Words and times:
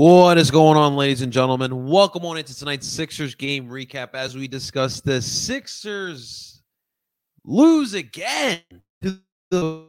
What 0.00 0.38
is 0.38 0.50
going 0.50 0.78
on, 0.78 0.96
ladies 0.96 1.20
and 1.20 1.30
gentlemen? 1.30 1.86
Welcome 1.86 2.24
on 2.24 2.38
into 2.38 2.56
tonight's 2.56 2.88
Sixers 2.88 3.34
game 3.34 3.68
recap 3.68 4.14
as 4.14 4.34
we 4.34 4.48
discuss 4.48 5.02
the 5.02 5.20
Sixers 5.20 6.62
lose 7.44 7.92
again 7.92 8.62
to 9.02 9.20
the 9.50 9.88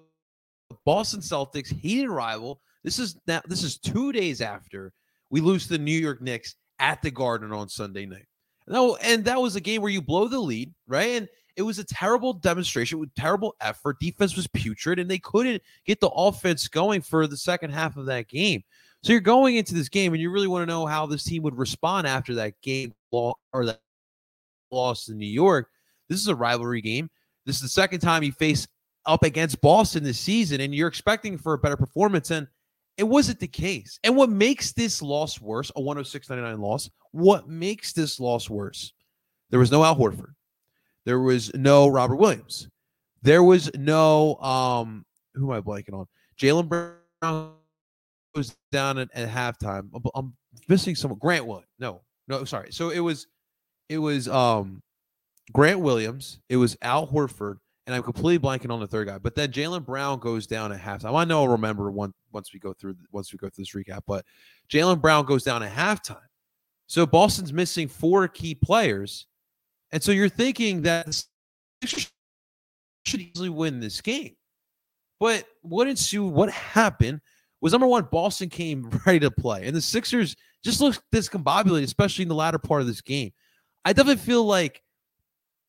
Boston 0.86 1.22
Celtics, 1.22 1.72
heated 1.74 2.10
rival. 2.10 2.60
This 2.84 3.00
is 3.00 3.22
now 3.26 3.42
this 3.48 3.64
is 3.64 3.78
two 3.78 4.12
days 4.12 4.42
after 4.42 4.92
we 5.30 5.40
lose 5.40 5.68
to 5.68 5.78
the 5.78 5.78
New 5.78 5.98
York 5.98 6.22
Knicks 6.22 6.56
at 6.80 7.02
the 7.02 7.10
Garden 7.10 7.54
on 7.54 7.70
Sunday 7.70 8.06
night. 8.06 8.28
No, 8.68 8.98
and 8.98 9.24
that 9.24 9.42
was 9.42 9.56
a 9.56 9.62
game 9.62 9.82
where 9.82 9.92
you 9.92 10.02
blow 10.02 10.28
the 10.28 10.40
lead, 10.40 10.74
right? 10.88 11.12
And 11.12 11.30
it 11.56 11.62
was 11.62 11.80
a 11.80 11.86
terrible 11.86 12.34
demonstration 12.34 13.00
with 13.00 13.16
terrible 13.16 13.56
effort. 13.62 13.98
Defense 14.02 14.36
was 14.36 14.48
putrid, 14.48 15.00
and 15.00 15.10
they 15.10 15.20
couldn't 15.20 15.64
get 15.86 16.02
the 16.02 16.10
offense 16.10 16.68
going 16.68 17.00
for 17.02 17.28
the 17.28 17.38
second 17.38 17.70
half 17.70 17.96
of 17.96 18.08
that 18.08 18.28
game. 18.28 18.62
So 19.04 19.14
you're 19.14 19.20
going 19.20 19.56
into 19.56 19.74
this 19.74 19.90
game, 19.90 20.14
and 20.14 20.22
you 20.22 20.30
really 20.30 20.48
want 20.48 20.62
to 20.62 20.72
know 20.72 20.86
how 20.86 21.06
this 21.06 21.24
team 21.24 21.42
would 21.44 21.58
respond 21.58 22.06
after 22.06 22.36
that 22.36 22.54
game 22.62 22.94
or 23.12 23.36
that 23.54 23.80
loss 24.72 25.10
in 25.10 25.18
New 25.18 25.26
York. 25.26 25.70
This 26.08 26.20
is 26.20 26.28
a 26.28 26.36
rivalry 26.36 26.82
game. 26.82 27.10
This 27.46 27.56
is 27.56 27.62
the 27.62 27.70
second 27.70 28.02
time 28.02 28.22
you 28.22 28.32
face 28.32 28.68
up 29.06 29.24
against 29.24 29.60
Boston 29.62 30.04
this 30.04 30.20
season, 30.20 30.62
and 30.62 30.76
you're 30.76 30.88
expecting 30.88 31.38
for 31.38 31.54
a 31.54 31.58
better 31.58 31.78
performance. 31.78 32.30
And 32.32 32.48
it 32.98 33.04
wasn't 33.04 33.40
the 33.40 33.48
case. 33.48 34.00
And 34.04 34.16
what 34.16 34.30
makes 34.30 34.74
this 34.74 35.02
loss 35.02 35.42
worse, 35.42 35.72
a 35.76 35.82
106.99 35.82 36.60
loss, 36.60 36.90
what 37.12 37.50
makes 37.50 37.94
this 37.94 38.20
loss 38.20 38.50
worse? 38.50 38.94
There 39.50 39.60
was 39.60 39.72
no 39.72 39.84
Al 39.84 39.96
Horford. 39.96 40.34
There 41.06 41.20
was 41.20 41.52
no 41.56 41.88
Robert 41.88 42.18
Williams. 42.18 42.68
There 43.24 43.44
was 43.44 43.72
no 43.76 44.36
um 44.38 45.06
who 45.34 45.52
am 45.52 45.58
I 45.58 45.62
blanking 45.62 45.94
on? 45.94 46.06
Jaylen 46.38 46.68
Brown 46.68 47.54
was 48.36 48.56
down 48.72 48.98
at, 48.98 49.10
at 49.14 49.30
halftime. 49.30 49.90
I'm, 49.94 50.04
I'm, 50.16 50.34
missing 50.68 50.96
someone. 50.96 51.20
Grant 51.20 51.46
Williams. 51.46 51.68
No, 51.80 52.02
no, 52.28 52.44
sorry. 52.44 52.72
So 52.72 52.90
it 52.90 53.00
was 53.00 53.28
it 53.90 53.98
was 53.98 54.28
um 54.28 54.82
Grant 55.54 55.80
Williams, 55.80 56.40
it 56.50 56.58
was 56.58 56.78
Al 56.82 57.08
Horford, 57.08 57.58
and 57.86 57.96
I'm 57.96 58.04
completely 58.04 58.40
blanking 58.40 58.72
on 58.72 58.80
the 58.80 58.88
third 58.88 59.08
guy. 59.08 59.18
But 59.18 59.36
then 59.36 59.52
Jaylen 59.52 59.86
Brown 59.86 60.20
goes 60.20 60.48
down 60.48 60.72
at 60.72 60.80
halftime. 60.80 61.18
I 61.20 61.26
know 61.26 61.42
I'll 61.42 61.48
remember 61.50 61.92
one 61.92 62.14
once 62.32 62.54
we 62.54 62.60
go 62.60 62.74
through 62.74 62.96
once 63.12 63.34
we 63.34 63.38
go 63.38 63.50
through 63.50 63.64
this 63.64 63.74
recap, 63.74 64.02
but 64.08 64.26
Jaylen 64.70 65.02
Brown 65.02 65.26
goes 65.26 65.44
down 65.44 65.64
at 65.64 65.72
halftime. 65.74 66.18
So 66.88 67.06
Boston's 67.06 67.54
missing 67.54 67.88
four 67.88 68.28
key 68.28 68.56
players. 68.56 69.28
And 69.94 70.02
so 70.02 70.12
you're 70.12 70.30
thinking 70.30 70.82
that 70.84 71.24
should 71.86 73.22
easily 73.22 73.50
win 73.50 73.80
this 73.80 74.02
game. 74.02 74.36
But 75.20 75.46
what 75.62 75.88
ensued, 75.88 76.34
what 76.34 76.50
happened 76.50 77.22
was 77.62 77.72
number 77.72 77.88
one, 77.88 78.08
Boston 78.12 78.50
came 78.50 78.90
ready 79.06 79.20
to 79.20 79.32
play. 79.32 79.68
And 79.68 79.76
the 79.76 79.82
Sixers 79.82 80.36
just 80.64 80.82
looked 80.82 81.02
discombobulated, 81.14 81.84
especially 81.84 82.24
in 82.24 82.30
the 82.30 82.36
latter 82.36 82.60
part 82.60 82.82
of 82.82 82.88
this 82.88 83.02
game. 83.02 83.32
I 83.86 83.94
definitely 83.94 84.24
feel 84.24 84.44
like 84.44 84.84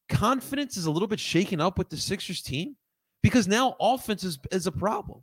confidence 0.09 0.77
is 0.77 0.87
a 0.87 0.91
little 0.91 1.09
bit 1.09 1.21
shaken 1.21 1.61
up 1.61 1.79
with 1.79 1.89
the 1.89 1.97
Sixers 1.97 2.43
team 2.43 2.77
because 3.23 3.47
now 3.47 3.77
offense 3.81 4.25
is, 4.25 4.39
is 4.51 4.67
a 4.67 4.73
problem. 4.73 5.23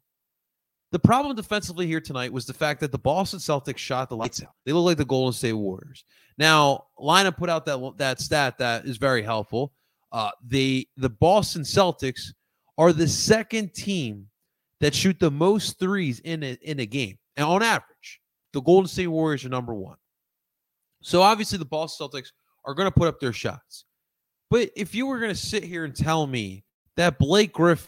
The 0.91 0.99
problem 0.99 1.35
defensively 1.35 1.85
here 1.85 2.01
tonight 2.01 2.33
was 2.33 2.47
the 2.47 2.53
fact 2.53 2.79
that 2.79 2.91
the 2.91 2.97
Boston 2.97 3.39
Celtics 3.39 3.77
shot 3.77 4.09
the 4.09 4.15
lights 4.15 4.41
out. 4.41 4.53
They 4.65 4.73
look 4.73 4.85
like 4.85 4.97
the 4.97 5.05
Golden 5.05 5.33
State 5.33 5.53
Warriors. 5.53 6.03
Now, 6.39 6.85
Lina 6.97 7.31
put 7.31 7.49
out 7.49 7.65
that 7.65 7.97
that 7.97 8.19
stat 8.19 8.57
that 8.57 8.85
is 8.85 8.97
very 8.97 9.21
helpful. 9.21 9.73
Uh, 10.11 10.31
the 10.47 10.87
the 10.97 11.09
Boston 11.09 11.61
Celtics 11.61 12.33
are 12.79 12.91
the 12.91 13.07
second 13.07 13.75
team 13.75 14.29
that 14.79 14.95
shoot 14.95 15.19
the 15.19 15.31
most 15.31 15.79
threes 15.79 16.19
in 16.21 16.43
a, 16.43 16.57
in 16.61 16.79
a 16.79 16.85
game, 16.85 17.17
and 17.37 17.45
on 17.45 17.63
average, 17.63 18.21
the 18.53 18.61
Golden 18.61 18.87
State 18.87 19.07
Warriors 19.07 19.45
are 19.45 19.49
number 19.49 19.73
one. 19.73 19.97
So 21.01 21.21
obviously, 21.21 21.57
the 21.57 21.65
Boston 21.65 22.07
Celtics 22.07 22.31
are 22.65 22.73
going 22.73 22.87
to 22.87 22.91
put 22.91 23.07
up 23.07 23.19
their 23.19 23.33
shots. 23.33 23.85
But 24.49 24.71
if 24.75 24.95
you 24.95 25.05
were 25.05 25.19
going 25.19 25.31
to 25.31 25.37
sit 25.37 25.63
here 25.63 25.85
and 25.85 25.95
tell 25.95 26.25
me 26.25 26.63
that 26.97 27.19
Blake 27.19 27.53
Griffin 27.53 27.87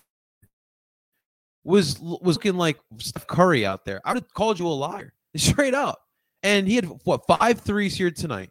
was 1.64 2.00
was 2.00 2.38
looking 2.38 2.56
like 2.56 2.80
Steph 3.00 3.28
Curry 3.28 3.66
out 3.66 3.86
there, 3.86 4.00
I 4.06 4.14
would 4.14 4.24
have 4.24 4.34
called 4.34 4.60
you 4.60 4.68
a 4.68 4.70
liar, 4.70 5.14
straight 5.36 5.74
up. 5.74 6.00
And 6.44 6.68
he 6.68 6.76
had 6.76 6.86
what 7.04 7.26
five 7.28 7.60
threes 7.60 7.96
here 7.96 8.12
tonight. 8.12 8.50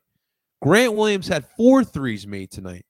Grant 0.63 0.95
Williams 0.95 1.27
had 1.27 1.45
four 1.57 1.83
threes 1.83 2.27
made 2.27 2.51
tonight. 2.51 2.85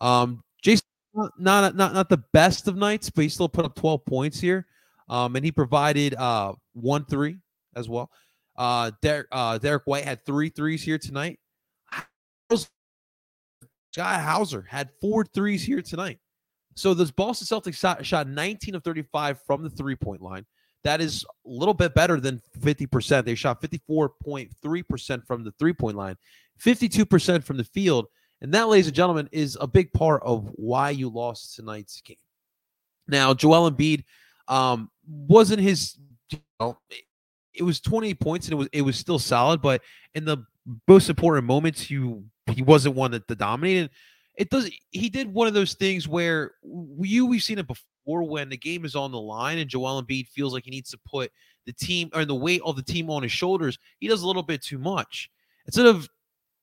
Um, 0.00 0.42
Jayson, 0.62 0.82
not 1.14 1.74
not 1.74 1.74
not 1.76 2.08
the 2.08 2.22
best 2.32 2.68
of 2.68 2.76
nights, 2.76 3.10
but 3.10 3.22
he 3.22 3.28
still 3.28 3.48
put 3.48 3.64
up 3.64 3.74
12 3.74 4.04
points 4.04 4.40
here. 4.40 4.66
Um, 5.08 5.36
and 5.36 5.44
he 5.44 5.50
provided 5.50 6.14
uh 6.14 6.52
one 6.74 7.04
three 7.04 7.38
as 7.74 7.88
well. 7.88 8.10
Uh, 8.56 8.90
Derek 9.02 9.26
uh 9.32 9.58
Derrick 9.58 9.84
White 9.86 10.04
had 10.04 10.24
three 10.24 10.48
threes 10.48 10.82
here 10.82 10.98
tonight. 10.98 11.38
Sky 13.92 14.18
Hauser 14.18 14.66
had 14.68 14.90
four 15.00 15.24
threes 15.24 15.64
here 15.64 15.82
tonight. 15.82 16.18
So 16.76 16.94
those 16.94 17.10
Boston 17.10 17.46
Celtics 17.46 17.74
shot, 17.74 18.06
shot 18.06 18.28
19 18.28 18.76
of 18.76 18.84
35 18.84 19.40
from 19.44 19.64
the 19.64 19.70
three 19.70 19.96
point 19.96 20.22
line. 20.22 20.46
That 20.84 21.00
is 21.00 21.24
a 21.24 21.48
little 21.48 21.74
bit 21.74 21.94
better 21.94 22.20
than 22.20 22.40
50%. 22.60 23.24
They 23.24 23.34
shot 23.34 23.60
54.3% 23.60 25.26
from 25.26 25.42
the 25.42 25.52
three 25.58 25.72
point 25.72 25.96
line, 25.96 26.16
52% 26.62 27.42
from 27.42 27.56
the 27.56 27.64
field. 27.64 28.06
And 28.40 28.54
that, 28.54 28.68
ladies 28.68 28.86
and 28.86 28.96
gentlemen, 28.96 29.28
is 29.32 29.56
a 29.60 29.66
big 29.66 29.92
part 29.92 30.22
of 30.22 30.48
why 30.54 30.90
you 30.90 31.08
lost 31.08 31.56
tonight's 31.56 32.00
game. 32.00 32.16
Now, 33.08 33.34
Joel 33.34 33.70
Embiid 33.70 34.04
um, 34.46 34.90
wasn't 35.06 35.60
his, 35.60 35.96
you 36.30 36.38
know, 36.60 36.78
it 37.54 37.62
was 37.62 37.80
20 37.80 38.14
points 38.14 38.46
and 38.46 38.52
it 38.52 38.56
was 38.56 38.68
it 38.72 38.82
was 38.82 38.96
still 38.96 39.18
solid, 39.18 39.60
but 39.60 39.82
in 40.14 40.24
the 40.24 40.38
most 40.86 41.08
important 41.08 41.46
moments, 41.46 41.90
you 41.90 42.24
he 42.46 42.62
wasn't 42.62 42.94
one 42.94 43.10
that, 43.10 43.26
that 43.26 43.38
dominated 43.38 43.90
it 44.38 44.50
does 44.50 44.70
he 44.92 45.10
did 45.10 45.34
one 45.34 45.48
of 45.48 45.52
those 45.52 45.74
things 45.74 46.06
where 46.08 46.52
you 46.62 47.26
we've 47.26 47.42
seen 47.42 47.58
it 47.58 47.66
before 47.66 48.22
when 48.22 48.48
the 48.48 48.56
game 48.56 48.84
is 48.84 48.94
on 48.94 49.10
the 49.10 49.20
line 49.20 49.58
and 49.58 49.68
Joel 49.68 50.02
Embiid 50.02 50.28
feels 50.28 50.54
like 50.54 50.64
he 50.64 50.70
needs 50.70 50.90
to 50.90 50.98
put 51.04 51.30
the 51.66 51.72
team 51.72 52.08
or 52.14 52.24
the 52.24 52.34
weight 52.34 52.62
of 52.64 52.76
the 52.76 52.82
team 52.82 53.10
on 53.10 53.22
his 53.22 53.32
shoulders. 53.32 53.78
He 53.98 54.06
does 54.06 54.22
a 54.22 54.26
little 54.26 54.44
bit 54.44 54.62
too 54.62 54.78
much. 54.78 55.28
Instead 55.66 55.86
of 55.86 56.08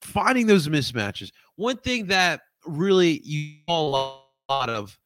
finding 0.06 0.48
those 0.48 0.68
mismatches. 0.68 1.32
One 1.56 1.78
thing 1.78 2.08
that 2.08 2.42
really 2.66 3.22
you 3.24 3.58
all 3.68 4.26
a 4.50 4.54
lot 4.54 4.70
of 4.70 4.98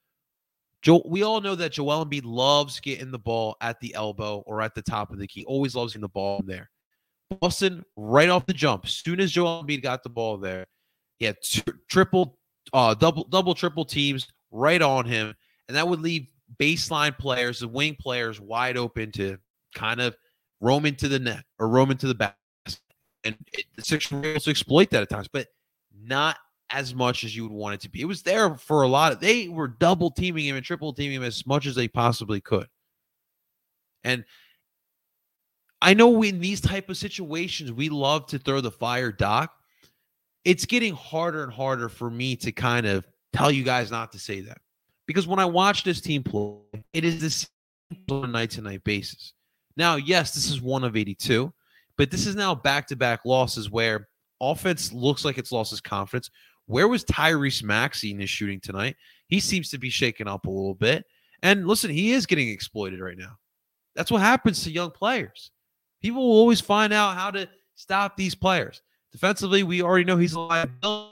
Joe, 0.82 1.02
we 1.06 1.24
all 1.24 1.42
know 1.42 1.56
that 1.56 1.74
Joel 1.74 2.06
Embiid 2.06 2.22
loves 2.24 2.80
getting 2.80 3.12
the 3.12 3.20
ball 3.20 3.58
at 3.60 3.80
the 3.82 3.94
elbow 3.96 4.44
or 4.46 4.62
at 4.62 4.76
the 4.76 4.82
top 4.82 5.12
of 5.12 5.20
the 5.20 5.28
key. 5.28 5.44
Always 5.46 5.76
loves 5.76 5.92
getting 5.92 6.02
the 6.02 6.10
ball 6.10 6.42
there. 6.46 6.70
Boston, 7.42 7.84
right 7.96 8.30
off 8.30 8.46
the 8.46 8.54
jump, 8.54 8.86
as 8.86 8.94
soon 8.94 9.20
as 9.20 9.32
Joel 9.32 9.64
Embiid 9.64 9.84
got 9.84 10.04
the 10.04 10.10
ball 10.10 10.38
there, 10.38 10.66
he 11.18 11.26
had 11.26 11.36
triple 11.90 12.40
uh, 12.74 12.94
double, 12.94 13.26
double, 13.26 13.54
triple 13.54 13.86
teams 13.86 14.28
right 14.52 14.82
on 14.82 15.06
him, 15.06 15.34
and 15.68 15.76
that 15.76 15.88
would 15.88 16.00
leave 16.00 16.28
baseline 16.60 17.18
players, 17.18 17.60
the 17.60 17.68
wing 17.68 17.96
players, 18.00 18.40
wide 18.40 18.78
open 18.78 19.12
to 19.12 19.38
kind 19.76 20.00
of 20.00 20.16
roam 20.62 20.86
into 20.86 21.08
the 21.08 21.20
net 21.20 21.44
or 21.60 21.68
roam 21.68 21.92
into 21.92 22.08
the 22.08 22.16
basket. 22.16 22.39
And 23.30 23.46
it, 23.54 23.66
the 23.76 23.84
Sixers 23.84 24.12
were 24.12 24.26
able 24.26 24.40
to 24.40 24.50
exploit 24.50 24.90
that 24.90 25.04
at 25.04 25.10
times, 25.10 25.28
but 25.28 25.48
not 26.04 26.38
as 26.72 26.94
much 26.94 27.24
as 27.24 27.36
you 27.36 27.44
would 27.44 27.52
want 27.52 27.76
it 27.76 27.82
to 27.82 27.90
be. 27.90 28.02
It 28.02 28.06
was 28.06 28.22
there 28.22 28.56
for 28.56 28.84
a 28.84 28.88
lot 28.88 29.12
of. 29.12 29.20
They 29.20 29.48
were 29.48 29.68
double 29.68 30.12
teaming 30.12 30.46
him 30.46 30.56
and 30.56 30.66
triple 30.66 30.94
teaming 30.94 31.18
him 31.18 31.24
as 31.24 31.46
much 31.46 31.66
as 31.66 31.76
they 31.76 31.88
possibly 31.88 32.42
could. 32.42 32.68
And 34.04 34.24
I 35.82 35.94
know 35.94 36.24
in 36.24 36.40
these 36.40 36.62
type 36.62 36.90
of 36.90 36.98
situations 36.98 37.72
we 37.72 37.90
love 37.90 38.28
to 38.28 38.40
throw 38.40 38.62
the 38.62 38.72
fire 38.72 39.12
doc, 39.12 39.54
it's 40.46 40.66
getting 40.66 40.94
harder 40.94 41.44
and 41.44 41.54
harder 41.54 41.90
for 41.90 42.10
me 42.10 42.36
to 42.38 42.52
kind 42.52 42.86
of 42.86 43.06
tell 43.34 43.52
you 43.52 43.64
guys 43.64 43.92
not 43.92 44.12
to 44.14 44.20
say 44.20 44.42
that. 44.42 44.60
Because 45.06 45.28
when 45.28 45.40
I 45.40 45.46
watch 45.46 45.84
this 45.84 46.02
team 46.02 46.24
play, 46.24 46.84
it 46.94 47.04
is 47.04 47.20
this 47.22 47.50
on 48.12 48.26
a 48.26 48.28
night 48.28 48.52
to 48.52 48.62
night 48.62 48.84
basis. 48.84 49.34
Now, 49.76 49.96
yes, 49.96 50.34
this 50.34 50.52
is 50.52 50.62
one 50.62 50.84
of 50.84 50.96
82, 50.96 51.52
but 52.00 52.10
this 52.10 52.26
is 52.26 52.34
now 52.34 52.56
back 52.56 52.88
to 52.88 52.96
back 52.96 53.26
losses 53.26 53.70
where 53.70 54.08
offense 54.40 54.94
looks 54.94 55.26
like 55.26 55.38
it's 55.38 55.52
lost 55.52 55.74
its 55.74 55.82
confidence. 55.82 56.30
Where 56.66 56.88
was 56.88 57.04
Tyrese 57.04 57.62
Maxey 57.62 58.12
in 58.12 58.20
his 58.22 58.30
shooting 58.30 58.62
tonight? 58.62 58.96
He 59.28 59.42
seems 59.42 59.70
to 59.72 59.78
be 59.78 59.90
shaken 59.90 60.26
up 60.26 60.46
a 60.46 60.50
little 60.50 60.76
bit. 60.76 61.04
And 61.44 61.68
listen, 61.68 61.92
he 61.92 62.14
is 62.14 62.26
getting 62.26 62.48
exploited 62.48 63.02
right 63.02 63.18
now. 63.18 63.34
That's 63.98 64.12
what 64.12 64.22
happens 64.22 64.64
to 64.64 64.72
young 64.72 64.92
players. 64.92 65.52
People 66.02 66.26
will 66.26 66.38
always 66.38 66.62
find 66.62 66.94
out 66.94 67.18
how 67.18 67.32
to 67.32 67.50
stop 67.76 68.16
these 68.16 68.34
players. 68.34 68.82
Defensively, 69.12 69.64
we 69.64 69.82
already 69.82 70.06
know 70.06 70.16
he's 70.16 70.34
a 70.34 70.40
liability. 70.40 71.12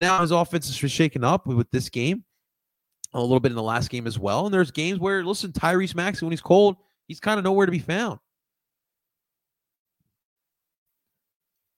Now 0.00 0.20
his 0.20 0.32
offense 0.32 0.68
is 0.68 0.90
shaken 0.90 1.22
up 1.22 1.46
with 1.46 1.70
this 1.70 1.88
game, 1.88 2.24
a 3.14 3.20
little 3.20 3.38
bit 3.38 3.52
in 3.52 3.56
the 3.56 3.62
last 3.62 3.88
game 3.88 4.08
as 4.08 4.18
well. 4.18 4.46
And 4.46 4.52
there's 4.52 4.72
games 4.72 4.98
where, 4.98 5.24
listen, 5.24 5.52
Tyrese 5.52 5.94
Maxey, 5.94 6.24
when 6.24 6.32
he's 6.32 6.40
cold, 6.40 6.74
he's 7.06 7.20
kind 7.20 7.38
of 7.38 7.44
nowhere 7.44 7.66
to 7.66 7.72
be 7.72 7.78
found. 7.78 8.18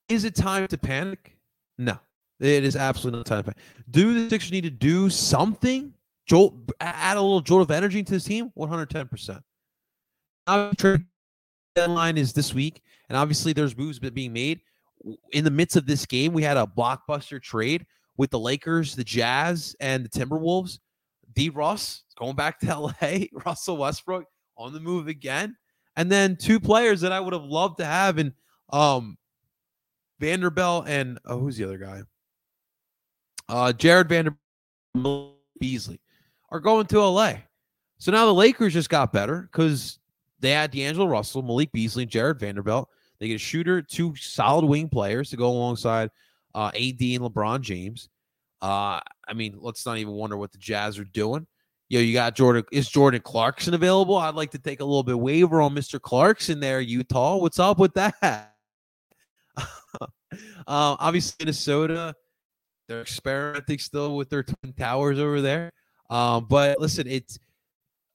Is 0.08 0.24
it 0.24 0.34
time 0.34 0.66
to 0.68 0.78
panic? 0.78 1.36
No, 1.78 1.98
it 2.40 2.64
is 2.64 2.76
absolutely 2.76 3.20
not 3.20 3.26
time 3.26 3.38
to 3.38 3.44
panic. 3.44 3.58
Do 3.90 4.14
the 4.14 4.30
Sixers 4.30 4.52
need 4.52 4.64
to 4.64 4.70
do 4.70 5.08
something? 5.10 5.92
Jolt, 6.26 6.54
add 6.80 7.16
a 7.16 7.20
little 7.20 7.40
jolt 7.40 7.62
of 7.62 7.70
energy 7.70 8.02
to 8.02 8.12
this 8.12 8.24
team? 8.24 8.52
110%. 8.56 9.42
Now, 10.46 10.72
deadline 11.74 12.18
is 12.18 12.32
this 12.32 12.54
week, 12.54 12.82
and 13.08 13.16
obviously 13.16 13.52
there's 13.52 13.76
moves 13.76 13.98
being 13.98 14.32
made. 14.32 14.60
In 15.32 15.44
the 15.44 15.50
midst 15.50 15.76
of 15.76 15.86
this 15.86 16.06
game, 16.06 16.32
we 16.32 16.42
had 16.42 16.56
a 16.56 16.66
blockbuster 16.66 17.42
trade 17.42 17.86
with 18.16 18.30
the 18.30 18.38
Lakers, 18.38 18.94
the 18.94 19.04
Jazz, 19.04 19.74
and 19.80 20.04
the 20.04 20.08
Timberwolves. 20.08 20.78
D. 21.34 21.48
Ross 21.48 22.02
going 22.16 22.36
back 22.36 22.60
to 22.60 22.66
LA, 23.02 23.24
Russell 23.44 23.78
Westbrook 23.78 24.26
on 24.56 24.72
the 24.72 24.80
move 24.80 25.08
again, 25.08 25.56
and 25.96 26.10
then 26.10 26.36
two 26.36 26.60
players 26.60 27.00
that 27.00 27.12
I 27.12 27.20
would 27.20 27.32
have 27.32 27.44
loved 27.44 27.78
to 27.78 27.84
have 27.84 28.18
in 28.18 28.34
um 28.72 29.16
Vanderbilt 30.22 30.86
and 30.86 31.18
oh, 31.26 31.40
who's 31.40 31.56
the 31.56 31.64
other 31.64 31.78
guy? 31.78 32.02
Uh, 33.48 33.72
Jarred 33.72 34.08
Vanderbilt 34.08 35.34
Beasley 35.58 36.00
are 36.50 36.60
going 36.60 36.86
to 36.86 37.00
LA. 37.00 37.34
So 37.98 38.12
now 38.12 38.26
the 38.26 38.32
Lakers 38.32 38.72
just 38.72 38.88
got 38.88 39.12
better 39.12 39.48
because 39.50 39.98
they 40.38 40.52
had 40.52 40.70
D'Angelo 40.70 41.06
Russell, 41.06 41.42
Malik 41.42 41.72
Beasley, 41.72 42.06
Jarred 42.06 42.38
Vanderbilt. 42.38 42.88
They 43.18 43.26
get 43.26 43.34
a 43.34 43.38
shooter, 43.38 43.82
two 43.82 44.14
solid 44.14 44.64
wing 44.64 44.88
players 44.88 45.28
to 45.30 45.36
go 45.36 45.50
alongside 45.50 46.10
uh, 46.54 46.68
AD 46.68 47.00
and 47.00 47.22
LeBron 47.22 47.60
James. 47.60 48.08
Uh, 48.60 49.00
I 49.26 49.34
mean, 49.34 49.56
let's 49.58 49.84
not 49.84 49.98
even 49.98 50.12
wonder 50.12 50.36
what 50.36 50.52
the 50.52 50.58
Jazz 50.58 51.00
are 51.00 51.04
doing. 51.04 51.48
Yo, 51.88 51.98
you 51.98 52.12
got 52.12 52.36
Jordan. 52.36 52.62
Is 52.70 52.88
Jordan 52.88 53.22
Clarkson 53.22 53.74
available? 53.74 54.16
I'd 54.16 54.36
like 54.36 54.52
to 54.52 54.58
take 54.58 54.80
a 54.80 54.84
little 54.84 55.02
bit 55.02 55.18
waiver 55.18 55.60
on 55.60 55.74
Mr. 55.74 56.00
Clarkson 56.00 56.60
there, 56.60 56.80
Utah. 56.80 57.38
What's 57.38 57.58
up 57.58 57.80
with 57.80 57.94
that? 57.94 58.51
uh, 60.00 60.06
obviously, 60.66 61.36
Minnesota, 61.40 62.14
they're 62.88 63.02
experimenting 63.02 63.78
still 63.78 64.16
with 64.16 64.30
their 64.30 64.42
twin 64.42 64.72
towers 64.72 65.18
over 65.18 65.40
there. 65.40 65.72
Um, 66.10 66.46
but 66.48 66.80
listen, 66.80 67.06
it's 67.06 67.38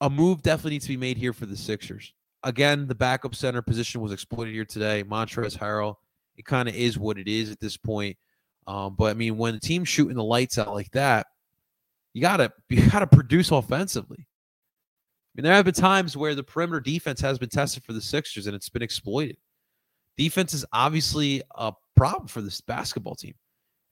a 0.00 0.08
move 0.08 0.42
definitely 0.42 0.72
needs 0.72 0.84
to 0.84 0.90
be 0.90 0.96
made 0.96 1.16
here 1.16 1.32
for 1.32 1.46
the 1.46 1.56
Sixers. 1.56 2.12
Again, 2.44 2.86
the 2.86 2.94
backup 2.94 3.34
center 3.34 3.62
position 3.62 4.00
was 4.00 4.12
exploited 4.12 4.54
here 4.54 4.64
today. 4.64 5.02
Montrezl 5.02 5.58
Harrell, 5.58 5.96
it 6.36 6.44
kind 6.44 6.68
of 6.68 6.76
is 6.76 6.98
what 6.98 7.18
it 7.18 7.26
is 7.26 7.50
at 7.50 7.58
this 7.58 7.76
point. 7.76 8.16
Um, 8.68 8.94
but 8.96 9.10
I 9.10 9.14
mean, 9.14 9.36
when 9.36 9.54
the 9.54 9.60
team's 9.60 9.88
shooting 9.88 10.16
the 10.16 10.22
lights 10.22 10.58
out 10.58 10.74
like 10.74 10.90
that, 10.92 11.26
you 12.14 12.20
gotta 12.20 12.52
you 12.68 12.88
gotta 12.90 13.06
produce 13.06 13.50
offensively. 13.50 14.18
I 14.20 15.30
mean, 15.34 15.44
there 15.44 15.54
have 15.54 15.64
been 15.64 15.74
times 15.74 16.16
where 16.16 16.34
the 16.34 16.42
perimeter 16.42 16.80
defense 16.80 17.20
has 17.20 17.38
been 17.38 17.48
tested 17.48 17.84
for 17.84 17.92
the 17.92 18.00
Sixers 18.00 18.46
and 18.46 18.54
it's 18.54 18.68
been 18.68 18.82
exploited. 18.82 19.36
Defense 20.18 20.52
is 20.52 20.66
obviously 20.72 21.42
a 21.54 21.72
problem 21.96 22.26
for 22.26 22.42
this 22.42 22.60
basketball 22.60 23.14
team, 23.14 23.34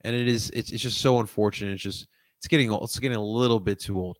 and 0.03 0.13
it 0.13 0.27
is 0.27 0.49
it's, 0.49 0.71
it's 0.71 0.83
just 0.83 0.99
so 0.99 1.21
unfortunate. 1.21 1.71
It's 1.71 1.81
just 1.81 2.07
it's 2.37 2.47
getting 2.47 2.69
old. 2.69 2.83
it's 2.83 2.99
getting 2.99 3.17
a 3.17 3.23
little 3.23 3.61
bit 3.61 3.79
too 3.79 3.97
old. 3.97 4.17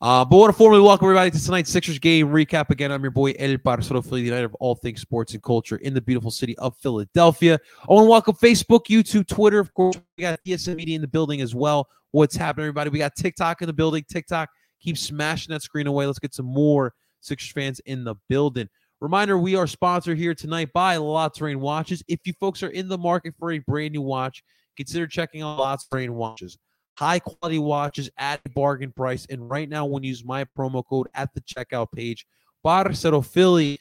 Uh, 0.00 0.24
but 0.24 0.36
I 0.36 0.38
want 0.38 0.52
to 0.54 0.56
formally 0.56 0.80
welcome 0.80 1.04
everybody 1.04 1.30
to 1.30 1.44
tonight's 1.44 1.70
Sixers 1.70 1.98
game 1.98 2.28
recap. 2.28 2.70
Again, 2.70 2.90
I'm 2.90 3.02
your 3.02 3.10
boy 3.10 3.34
El 3.38 3.58
Parcero 3.58 4.00
Philly, 4.00 4.22
the 4.22 4.28
United 4.28 4.46
of 4.46 4.54
all 4.54 4.74
things 4.74 5.02
sports 5.02 5.34
and 5.34 5.42
culture 5.42 5.76
in 5.76 5.92
the 5.92 6.00
beautiful 6.00 6.30
city 6.30 6.56
of 6.56 6.74
Philadelphia. 6.78 7.58
I 7.82 7.92
want 7.92 8.06
to 8.06 8.10
welcome 8.10 8.34
Facebook, 8.36 8.86
YouTube, 8.86 9.28
Twitter. 9.28 9.58
Of 9.58 9.74
course, 9.74 10.00
we 10.16 10.22
got 10.22 10.40
DSM 10.46 10.76
Media 10.76 10.94
in 10.94 11.02
the 11.02 11.08
building 11.08 11.42
as 11.42 11.54
well. 11.54 11.86
What's 12.12 12.34
happening, 12.34 12.64
everybody? 12.64 12.88
We 12.88 12.98
got 12.98 13.14
TikTok 13.14 13.60
in 13.60 13.66
the 13.66 13.74
building. 13.74 14.02
TikTok, 14.10 14.48
keep 14.80 14.96
smashing 14.96 15.52
that 15.52 15.60
screen 15.60 15.86
away. 15.86 16.06
Let's 16.06 16.18
get 16.18 16.32
some 16.32 16.46
more 16.46 16.94
Sixers 17.20 17.52
fans 17.52 17.80
in 17.80 18.02
the 18.02 18.14
building. 18.30 18.66
Reminder, 19.00 19.38
we 19.38 19.56
are 19.56 19.66
sponsored 19.66 20.18
here 20.18 20.34
tonight 20.34 20.72
by 20.74 20.96
La 20.96 21.28
Watches. 21.38 22.02
If 22.06 22.20
you 22.24 22.34
folks 22.38 22.62
are 22.62 22.68
in 22.68 22.88
the 22.88 22.98
market 22.98 23.34
for 23.38 23.52
a 23.52 23.58
brand 23.60 23.92
new 23.92 24.02
watch, 24.02 24.42
consider 24.76 25.06
checking 25.06 25.42
out 25.42 25.58
La 25.58 25.76
Watches 25.92 26.58
high 27.00 27.18
quality 27.18 27.58
watches 27.58 28.10
at 28.18 28.40
bargain 28.52 28.92
price. 28.92 29.26
And 29.30 29.48
right 29.48 29.68
now, 29.68 29.86
when 29.86 30.02
you 30.02 30.10
use 30.10 30.22
my 30.22 30.44
promo 30.44 30.84
code 30.86 31.08
at 31.14 31.32
the 31.32 31.40
checkout 31.40 31.86
page, 31.96 32.26
Parcero 32.62 33.22
Philly, 33.22 33.78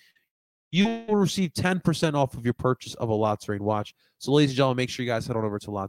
you 0.71 1.04
will 1.06 1.18
receive 1.18 1.51
10% 1.51 2.13
off 2.13 2.36
of 2.36 2.45
your 2.45 2.54
purchase 2.54 2.94
of 2.94 3.10
a 3.10 3.13
La 3.13 3.36
watch. 3.60 3.94
So, 4.19 4.31
ladies 4.31 4.51
and 4.51 4.57
gentlemen, 4.57 4.77
make 4.77 4.89
sure 4.89 5.04
you 5.04 5.12
guys 5.12 5.27
head 5.27 5.36
on 5.36 5.44
over 5.44 5.60
to 5.60 5.71
La. 5.71 5.86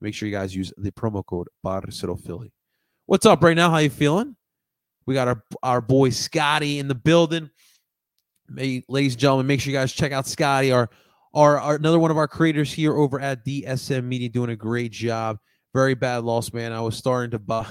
Make 0.00 0.14
sure 0.14 0.28
you 0.28 0.34
guys 0.34 0.54
use 0.54 0.72
the 0.76 0.90
promo 0.90 1.24
code 1.24 1.46
Parcero 1.62 2.16
Philly. 2.16 2.52
What's 3.06 3.24
up 3.24 3.44
right 3.44 3.56
now? 3.56 3.70
How 3.70 3.78
you 3.78 3.90
feeling? 3.90 4.34
We 5.06 5.14
got 5.14 5.28
our, 5.28 5.44
our 5.62 5.80
boy 5.80 6.10
Scotty 6.10 6.80
in 6.80 6.88
the 6.88 6.94
building. 6.96 7.50
Ladies 8.56 9.14
and 9.14 9.18
gentlemen, 9.18 9.46
make 9.46 9.60
sure 9.60 9.72
you 9.72 9.78
guys 9.78 9.92
check 9.92 10.12
out 10.12 10.26
Scotty, 10.26 10.72
our, 10.72 10.88
our, 11.32 11.58
our 11.58 11.74
another 11.76 11.98
one 11.98 12.10
of 12.10 12.16
our 12.16 12.28
creators 12.28 12.72
here 12.72 12.94
over 12.94 13.20
at 13.20 13.44
DSM 13.44 14.04
Media, 14.04 14.28
doing 14.28 14.50
a 14.50 14.56
great 14.56 14.92
job. 14.92 15.38
Very 15.72 15.94
bad 15.94 16.24
loss, 16.24 16.52
man. 16.52 16.72
I 16.72 16.80
was 16.80 16.96
starting 16.96 17.32
to 17.32 17.38
buy 17.38 17.66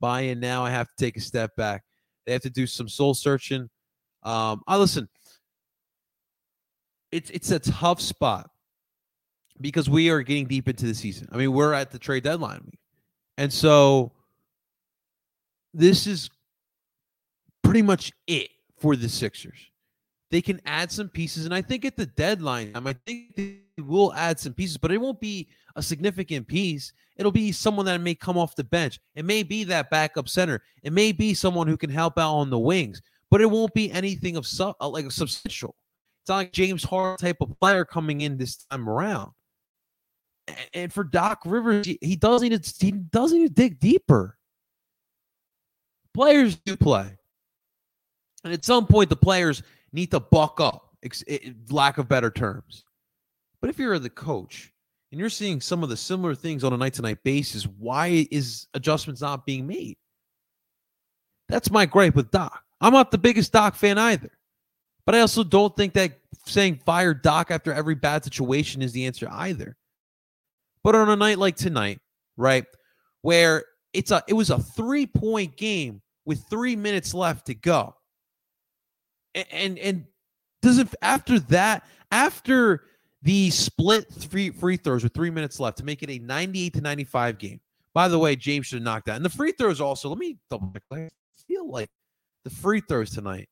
buy 0.00 0.20
in 0.22 0.40
now. 0.40 0.64
I 0.64 0.70
have 0.70 0.86
to 0.88 1.04
take 1.04 1.16
a 1.16 1.20
step 1.20 1.56
back. 1.56 1.82
They 2.24 2.32
have 2.32 2.42
to 2.42 2.50
do 2.50 2.66
some 2.66 2.88
soul 2.88 3.14
searching. 3.14 3.68
Um, 4.22 4.62
I 4.66 4.76
listen. 4.76 5.08
It's 7.10 7.30
it's 7.30 7.50
a 7.50 7.58
tough 7.58 8.00
spot 8.00 8.50
because 9.60 9.88
we 9.88 10.10
are 10.10 10.22
getting 10.22 10.46
deep 10.46 10.68
into 10.68 10.86
the 10.86 10.94
season. 10.94 11.28
I 11.32 11.36
mean, 11.36 11.52
we're 11.52 11.72
at 11.72 11.90
the 11.90 11.98
trade 11.98 12.24
deadline. 12.24 12.70
And 13.38 13.52
so 13.52 14.12
this 15.74 16.06
is 16.06 16.30
pretty 17.62 17.82
much 17.82 18.12
it 18.26 18.48
for 18.78 18.96
the 18.96 19.08
Sixers. 19.08 19.58
They 20.30 20.42
can 20.42 20.60
add 20.66 20.90
some 20.90 21.08
pieces, 21.08 21.44
and 21.44 21.54
I 21.54 21.62
think 21.62 21.84
at 21.84 21.96
the 21.96 22.06
deadline, 22.06 22.72
I 22.74 22.94
think 23.06 23.36
they 23.36 23.60
will 23.78 24.12
add 24.14 24.40
some 24.40 24.54
pieces, 24.54 24.76
but 24.76 24.90
it 24.90 25.00
won't 25.00 25.20
be 25.20 25.48
a 25.76 25.82
significant 25.82 26.48
piece. 26.48 26.92
It'll 27.16 27.32
be 27.32 27.52
someone 27.52 27.86
that 27.86 28.00
may 28.00 28.14
come 28.14 28.36
off 28.36 28.56
the 28.56 28.64
bench. 28.64 28.98
It 29.14 29.24
may 29.24 29.42
be 29.42 29.64
that 29.64 29.88
backup 29.88 30.28
center. 30.28 30.62
It 30.82 30.92
may 30.92 31.12
be 31.12 31.32
someone 31.32 31.68
who 31.68 31.76
can 31.76 31.90
help 31.90 32.18
out 32.18 32.34
on 32.34 32.50
the 32.50 32.58
wings, 32.58 33.00
but 33.30 33.40
it 33.40 33.50
won't 33.50 33.72
be 33.72 33.90
anything 33.92 34.36
of 34.36 34.46
su- 34.46 34.74
uh, 34.80 34.88
like 34.88 35.10
substantial. 35.12 35.76
It's 36.22 36.28
not 36.28 36.36
like 36.36 36.52
James 36.52 36.82
Harden 36.82 37.18
type 37.18 37.36
of 37.40 37.58
player 37.60 37.84
coming 37.84 38.22
in 38.22 38.36
this 38.36 38.56
time 38.56 38.88
around. 38.88 39.30
And 40.74 40.92
for 40.92 41.04
Doc 41.04 41.42
Rivers, 41.44 41.86
he 41.86 42.16
doesn't 42.16 42.74
he 42.80 42.90
doesn't 42.90 43.38
need 43.38 43.48
to 43.48 43.54
dig 43.54 43.78
deeper. 43.78 44.36
Players 46.14 46.56
do 46.56 46.76
play. 46.76 47.16
And 48.46 48.54
at 48.54 48.64
some 48.64 48.86
point, 48.86 49.10
the 49.10 49.16
players 49.16 49.64
need 49.92 50.12
to 50.12 50.20
buck 50.20 50.60
up, 50.60 50.94
eh, 51.02 51.38
lack 51.68 51.98
of 51.98 52.08
better 52.08 52.30
terms. 52.30 52.84
But 53.60 53.70
if 53.70 53.78
you're 53.78 53.98
the 53.98 54.08
coach 54.08 54.72
and 55.10 55.18
you're 55.18 55.28
seeing 55.28 55.60
some 55.60 55.82
of 55.82 55.88
the 55.88 55.96
similar 55.96 56.34
things 56.34 56.62
on 56.62 56.72
a 56.72 56.76
night 56.76 56.94
to 56.94 57.02
night 57.02 57.24
basis, 57.24 57.64
why 57.64 58.28
is 58.30 58.68
adjustments 58.74 59.20
not 59.20 59.44
being 59.46 59.66
made? 59.66 59.96
That's 61.48 61.72
my 61.72 61.86
gripe 61.86 62.14
with 62.14 62.30
Doc. 62.30 62.62
I'm 62.80 62.92
not 62.92 63.10
the 63.10 63.18
biggest 63.18 63.52
Doc 63.52 63.74
fan 63.74 63.98
either. 63.98 64.30
But 65.06 65.16
I 65.16 65.20
also 65.20 65.42
don't 65.42 65.74
think 65.76 65.94
that 65.94 66.18
saying 66.46 66.82
fire 66.84 67.14
Doc 67.14 67.50
after 67.50 67.72
every 67.72 67.96
bad 67.96 68.22
situation 68.22 68.80
is 68.80 68.92
the 68.92 69.06
answer 69.06 69.28
either. 69.30 69.76
But 70.84 70.94
on 70.94 71.08
a 71.08 71.16
night 71.16 71.38
like 71.38 71.56
tonight, 71.56 71.98
right, 72.36 72.64
where 73.22 73.64
it's 73.92 74.12
a 74.12 74.22
it 74.28 74.34
was 74.34 74.50
a 74.50 74.58
three 74.58 75.06
point 75.06 75.56
game 75.56 76.00
with 76.24 76.44
three 76.48 76.76
minutes 76.76 77.12
left 77.12 77.46
to 77.46 77.54
go 77.54 77.94
and 79.50 79.78
and 79.78 80.04
does 80.62 80.78
it 80.78 80.88
after 81.02 81.38
that 81.38 81.84
after 82.10 82.84
the 83.22 83.50
split 83.50 84.08
three 84.12 84.50
free 84.50 84.76
throws 84.76 85.02
with 85.02 85.12
three 85.12 85.30
minutes 85.30 85.58
left 85.58 85.78
to 85.78 85.84
make 85.84 86.02
it 86.02 86.10
a 86.10 86.18
98 86.18 86.74
to 86.74 86.80
95 86.80 87.38
game. 87.38 87.60
By 87.92 88.08
the 88.08 88.18
way, 88.18 88.36
James 88.36 88.66
should 88.66 88.76
have 88.76 88.84
knocked 88.84 89.06
that. 89.06 89.16
And 89.16 89.24
the 89.24 89.30
free 89.30 89.52
throws 89.52 89.80
also, 89.80 90.08
let 90.08 90.18
me 90.18 90.38
double 90.50 90.70
check. 90.72 90.82
I 90.92 91.08
feel 91.48 91.68
like 91.70 91.88
the 92.44 92.50
free 92.50 92.80
throws 92.80 93.10
tonight. 93.10 93.48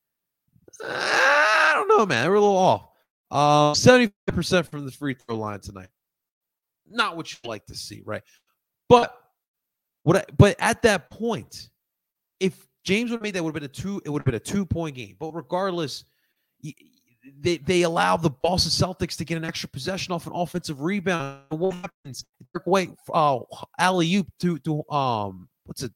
I 0.84 1.72
don't 1.74 1.88
know, 1.88 2.04
man. 2.04 2.24
They 2.24 2.28
were 2.28 2.36
a 2.36 2.40
little 2.40 2.56
off. 2.56 2.88
Uh, 3.30 3.72
75% 3.72 4.68
from 4.70 4.84
the 4.84 4.92
free 4.92 5.14
throw 5.14 5.36
line 5.36 5.60
tonight. 5.60 5.88
Not 6.88 7.16
what 7.16 7.32
you 7.32 7.38
like 7.44 7.64
to 7.66 7.74
see, 7.74 8.02
right? 8.04 8.22
But 8.88 9.16
what 10.02 10.16
I, 10.18 10.24
but 10.36 10.56
at 10.58 10.82
that 10.82 11.10
point, 11.10 11.70
if 12.38 12.66
James 12.84 13.10
would 13.10 13.16
have 13.16 13.22
made 13.22 13.34
that 13.34 13.42
would 13.42 13.54
have 13.54 13.60
been 13.60 13.64
a 13.64 13.72
two. 13.72 14.00
It 14.04 14.10
would 14.10 14.20
have 14.20 14.26
been 14.26 14.34
a 14.34 14.40
two 14.40 14.64
point 14.66 14.94
game. 14.94 15.16
But 15.18 15.32
regardless, 15.32 16.04
they 17.40 17.56
they 17.58 17.82
allow 17.82 18.16
the 18.16 18.30
Boston 18.30 18.70
Celtics 18.70 19.16
to 19.16 19.24
get 19.24 19.36
an 19.36 19.44
extra 19.44 19.68
possession 19.68 20.12
off 20.12 20.26
an 20.26 20.32
offensive 20.34 20.82
rebound. 20.82 21.42
What 21.48 21.74
happens? 21.74 22.24
Wait, 22.66 22.90
uh, 23.12 23.40
alley 23.78 24.14
oop 24.14 24.28
to 24.40 24.58
to 24.60 24.88
um, 24.90 25.48
what's 25.64 25.82
it? 25.82 25.92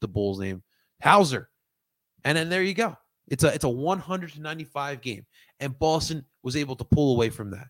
The 0.00 0.08
Bulls' 0.08 0.40
name, 0.40 0.64
Hauser, 1.00 1.48
and 2.24 2.36
then 2.36 2.48
there 2.48 2.64
you 2.64 2.74
go. 2.74 2.96
It's 3.28 3.44
a 3.44 3.54
it's 3.54 3.64
a 3.64 3.68
100 3.68 4.32
to 4.32 4.40
95 4.40 5.00
game, 5.00 5.24
and 5.60 5.78
Boston 5.78 6.24
was 6.42 6.56
able 6.56 6.74
to 6.76 6.84
pull 6.84 7.14
away 7.14 7.30
from 7.30 7.50
that. 7.52 7.68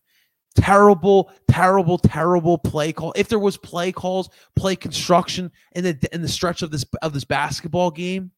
Terrible, 0.57 1.31
terrible, 1.50 1.99
terrible 1.99 2.57
play 2.57 2.93
call. 2.93 3.12
If 3.17 3.29
there 3.29 3.38
was 3.38 3.59
play 3.59 3.93
calls, 3.93 4.31
play 4.57 4.76
construction 4.76 5.50
in 5.73 5.85
the 5.85 6.09
in 6.12 6.23
the 6.23 6.29
stretch 6.29 6.62
of 6.62 6.71
this 6.71 6.87
of 7.02 7.12
this 7.12 7.25
basketball 7.25 7.91
game, 7.91 8.31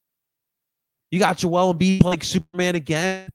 you 1.11 1.19
got 1.19 1.39
Joel 1.39 1.75
Embiid 1.75 2.01
playing 2.01 2.23
Superman 2.23 2.75
again. 2.75 3.29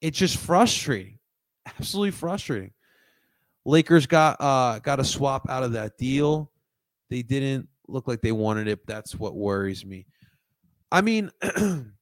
It's 0.00 0.18
just 0.18 0.36
frustrating. 0.36 1.18
Absolutely 1.66 2.10
frustrating. 2.10 2.72
Lakers 3.64 4.06
got 4.06 4.40
uh 4.40 4.78
got 4.80 5.00
a 5.00 5.04
swap 5.04 5.48
out 5.48 5.62
of 5.62 5.72
that 5.72 5.96
deal. 5.96 6.50
They 7.10 7.22
didn't 7.22 7.68
look 7.88 8.08
like 8.08 8.20
they 8.20 8.32
wanted 8.32 8.68
it. 8.68 8.86
That's 8.86 9.14
what 9.14 9.34
worries 9.34 9.84
me. 9.84 10.06
I 10.92 11.00
mean, 11.00 11.30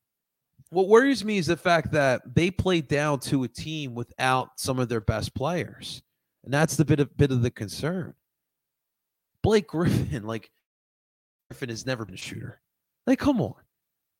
what 0.70 0.88
worries 0.88 1.24
me 1.24 1.38
is 1.38 1.46
the 1.46 1.56
fact 1.56 1.92
that 1.92 2.22
they 2.34 2.50
played 2.50 2.88
down 2.88 3.20
to 3.20 3.44
a 3.44 3.48
team 3.48 3.94
without 3.94 4.50
some 4.56 4.78
of 4.78 4.88
their 4.88 5.00
best 5.00 5.34
players. 5.34 6.02
And 6.44 6.52
that's 6.52 6.76
the 6.76 6.84
bit 6.84 7.00
of 7.00 7.16
bit 7.16 7.30
of 7.30 7.42
the 7.42 7.50
concern. 7.50 8.14
Blake 9.42 9.68
Griffin, 9.68 10.24
like 10.24 10.50
Griffin 11.50 11.68
has 11.68 11.86
never 11.86 12.04
been 12.04 12.14
a 12.14 12.18
shooter. 12.18 12.60
Like, 13.06 13.18
come 13.18 13.40
on. 13.40 13.54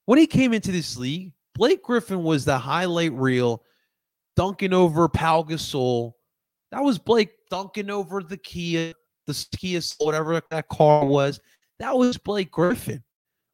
When 0.07 0.19
he 0.19 0.27
came 0.27 0.53
into 0.53 0.73
this 0.73 0.97
league, 0.97 1.33
Blake 1.55 1.83
Griffin 1.83 2.23
was 2.23 2.45
the 2.45 2.59
highlight 2.59 3.13
reel, 3.13 3.63
dunking 4.37 4.73
over 4.73 5.09
Pau 5.09 5.43
Gasol. 5.43 6.13
That 6.71 6.83
was 6.83 6.99
Blake 6.99 7.31
dunking 7.51 7.91
over 7.91 8.23
the 8.23 8.37
Kia, 8.37 8.95
the 9.27 9.47
Kia, 9.57 9.81
whatever 9.99 10.41
that 10.51 10.69
car 10.69 11.05
was. 11.05 11.41
That 11.79 11.97
was 11.97 12.17
Blake 12.17 12.51
Griffin. 12.51 13.03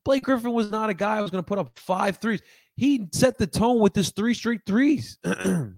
Blake 0.05 0.23
Griffin 0.23 0.53
was 0.53 0.71
not 0.71 0.91
a 0.91 0.95
guy 0.95 1.17
who 1.17 1.23
was 1.23 1.31
going 1.31 1.45
to 1.45 1.49
put 1.49 1.59
up 1.59 1.79
five 1.79 2.19
threes. 2.19 2.41
He 2.77 3.09
set 3.13 3.37
the 3.37 3.47
tone 3.47 3.81
with 3.81 3.95
his 3.95 4.11
three 4.11 4.35
straight 4.35 4.61
threes. 4.65 5.19
it 5.25 5.77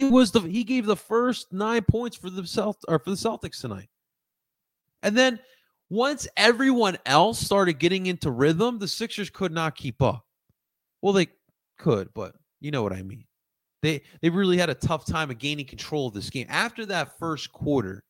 was 0.00 0.32
the 0.32 0.40
he 0.40 0.64
gave 0.64 0.86
the 0.86 0.96
first 0.96 1.52
nine 1.52 1.82
points 1.82 2.16
for 2.16 2.30
the 2.30 2.42
Celt 2.42 2.82
or 2.88 2.98
for 2.98 3.10
the 3.10 3.16
Celtics 3.16 3.60
tonight. 3.60 3.88
And 5.02 5.16
then 5.16 5.38
once 5.92 6.26
everyone 6.38 6.96
else 7.04 7.38
started 7.38 7.74
getting 7.74 8.06
into 8.06 8.30
rhythm, 8.30 8.78
the 8.78 8.88
Sixers 8.88 9.28
could 9.28 9.52
not 9.52 9.74
keep 9.74 10.00
up. 10.00 10.24
Well, 11.02 11.12
they 11.12 11.28
could, 11.78 12.08
but 12.14 12.34
you 12.62 12.70
know 12.70 12.82
what 12.82 12.94
I 12.94 13.02
mean. 13.02 13.26
They 13.82 14.00
they 14.22 14.30
really 14.30 14.56
had 14.56 14.70
a 14.70 14.74
tough 14.74 15.04
time 15.04 15.30
of 15.30 15.38
gaining 15.38 15.66
control 15.66 16.08
of 16.08 16.14
this 16.14 16.30
game. 16.30 16.46
After 16.48 16.86
that 16.86 17.18
first 17.18 17.52
quarter, 17.52 18.04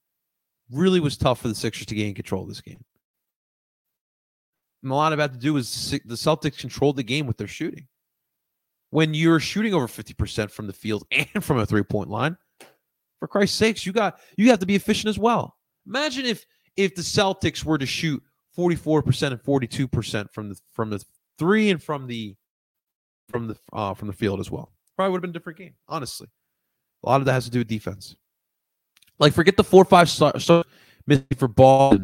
really 0.71 1.01
was 1.01 1.17
tough 1.17 1.41
for 1.41 1.49
the 1.49 1.57
Sixers 1.57 1.87
to 1.87 1.97
gain 1.97 2.15
control 2.15 2.43
of 2.43 2.49
this 2.49 2.61
game. 2.61 2.85
And 4.85 4.93
a 4.93 4.95
lot 4.95 5.11
of 5.11 5.19
that 5.19 5.33
to 5.33 5.39
do 5.39 5.55
was 5.55 5.91
the 5.91 6.15
Celtics 6.15 6.59
controlled 6.59 6.97
the 6.97 7.03
game 7.03 7.27
with 7.27 7.37
their 7.37 7.49
shooting. 7.49 7.89
When 8.91 9.13
you're 9.13 9.41
shooting 9.41 9.75
over 9.75 9.89
50% 9.89 10.53
from 10.53 10.69
the 10.69 10.73
field 10.73 11.05
and 11.11 11.43
from 11.43 11.59
a 11.59 11.67
three-point 11.67 12.11
line, 12.11 12.37
for 13.19 13.27
Christ's 13.27 13.57
sakes, 13.57 13.85
you 13.85 13.93
got 13.93 14.21
you 14.37 14.51
have 14.51 14.61
to 14.61 14.67
be 14.67 14.77
efficient 14.77 15.09
as 15.09 15.19
well. 15.19 15.57
Imagine 15.87 16.27
if 16.27 16.47
if 16.77 16.95
the 16.95 17.03
Celtics 17.03 17.65
were 17.65 17.79
to 17.79 17.87
shoot 17.87 18.23
44% 18.57 19.33
and 19.33 19.43
42% 19.43 20.31
from 20.31 20.51
the 20.51 20.61
from 20.73 20.91
the 20.91 21.05
three 21.39 21.71
and 21.71 21.83
from 21.83 22.07
the 22.07 22.35
from 23.29 23.49
the 23.49 23.57
uh, 23.73 23.95
from 23.95 24.09
the 24.09 24.15
field 24.15 24.41
as 24.41 24.51
well. 24.51 24.73
Probably 24.97 25.13
would 25.13 25.19
have 25.19 25.23
been 25.23 25.31
a 25.31 25.33
different 25.33 25.59
game, 25.59 25.75
honestly. 25.89 26.29
A 27.05 27.09
lot 27.09 27.21
of 27.21 27.27
that 27.27 27.33
has 27.33 27.45
to 27.45 27.51
do 27.51 27.61
with 27.61 27.69
defense. 27.69 28.17
Like 29.19 29.33
forget 29.33 29.57
the 29.57 29.65
four 29.65 29.85
five 29.85 30.11
star, 30.11 30.39
star 30.39 30.65
missing 31.07 31.27
for 31.37 31.49
ball, 31.49 31.97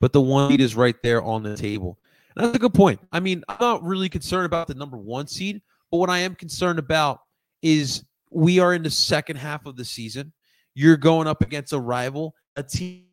but 0.00 0.12
the 0.12 0.20
one 0.20 0.50
lead 0.50 0.60
is 0.60 0.76
right 0.76 0.96
there 1.02 1.22
on 1.22 1.42
the 1.42 1.56
table. 1.56 1.98
And 2.34 2.44
that's 2.44 2.56
a 2.56 2.60
good 2.60 2.74
point. 2.74 3.00
I 3.12 3.20
mean, 3.20 3.42
I'm 3.48 3.56
not 3.60 3.82
really 3.82 4.08
concerned 4.08 4.46
about 4.46 4.68
the 4.68 4.74
number 4.74 4.98
one 4.98 5.26
seed, 5.26 5.62
but 5.90 5.98
what 5.98 6.10
I 6.10 6.18
am 6.18 6.34
concerned 6.34 6.78
about 6.78 7.20
is 7.62 8.04
we 8.30 8.58
are 8.58 8.74
in 8.74 8.82
the 8.82 8.90
second 8.90 9.36
half 9.36 9.66
of 9.66 9.76
the 9.76 9.84
season. 9.84 10.32
You're 10.74 10.98
going 10.98 11.26
up 11.26 11.42
against 11.42 11.72
a 11.72 11.80
rival, 11.80 12.34
a 12.56 12.62
team 12.62 13.05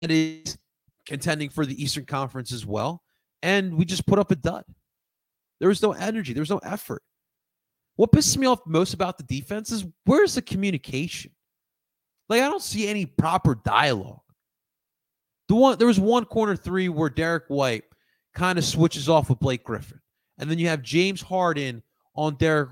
that 0.00 0.10
is 0.10 0.58
contending 1.06 1.50
for 1.50 1.66
the 1.66 1.80
Eastern 1.82 2.04
Conference 2.04 2.52
as 2.52 2.66
well. 2.66 3.02
And 3.42 3.74
we 3.74 3.84
just 3.84 4.06
put 4.06 4.18
up 4.18 4.30
a 4.30 4.36
dud. 4.36 4.64
There 5.58 5.68
was 5.68 5.82
no 5.82 5.92
energy, 5.92 6.32
there 6.32 6.42
was 6.42 6.50
no 6.50 6.58
effort. 6.58 7.02
What 7.96 8.12
pisses 8.12 8.36
me 8.36 8.46
off 8.46 8.60
most 8.66 8.94
about 8.94 9.18
the 9.18 9.24
defense 9.24 9.70
is 9.70 9.84
where's 10.06 10.34
the 10.34 10.42
communication? 10.42 11.32
Like, 12.28 12.42
I 12.42 12.48
don't 12.48 12.62
see 12.62 12.88
any 12.88 13.04
proper 13.04 13.56
dialogue. 13.56 14.20
The 15.48 15.54
one 15.56 15.78
there 15.78 15.86
was 15.86 16.00
one 16.00 16.24
corner 16.24 16.56
three 16.56 16.88
where 16.88 17.10
Derrick 17.10 17.44
White 17.48 17.84
kind 18.34 18.58
of 18.58 18.64
switches 18.64 19.08
off 19.08 19.28
with 19.28 19.40
Blake 19.40 19.64
Griffin. 19.64 20.00
And 20.38 20.50
then 20.50 20.58
you 20.58 20.68
have 20.68 20.80
James 20.80 21.20
Harden 21.20 21.82
on 22.14 22.36
Derrick 22.36 22.70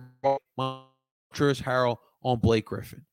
Montrezl 0.59 1.63
Harrell 1.63 1.97
on 2.23 2.39
Blake 2.39 2.67
Griffin. 2.67 3.05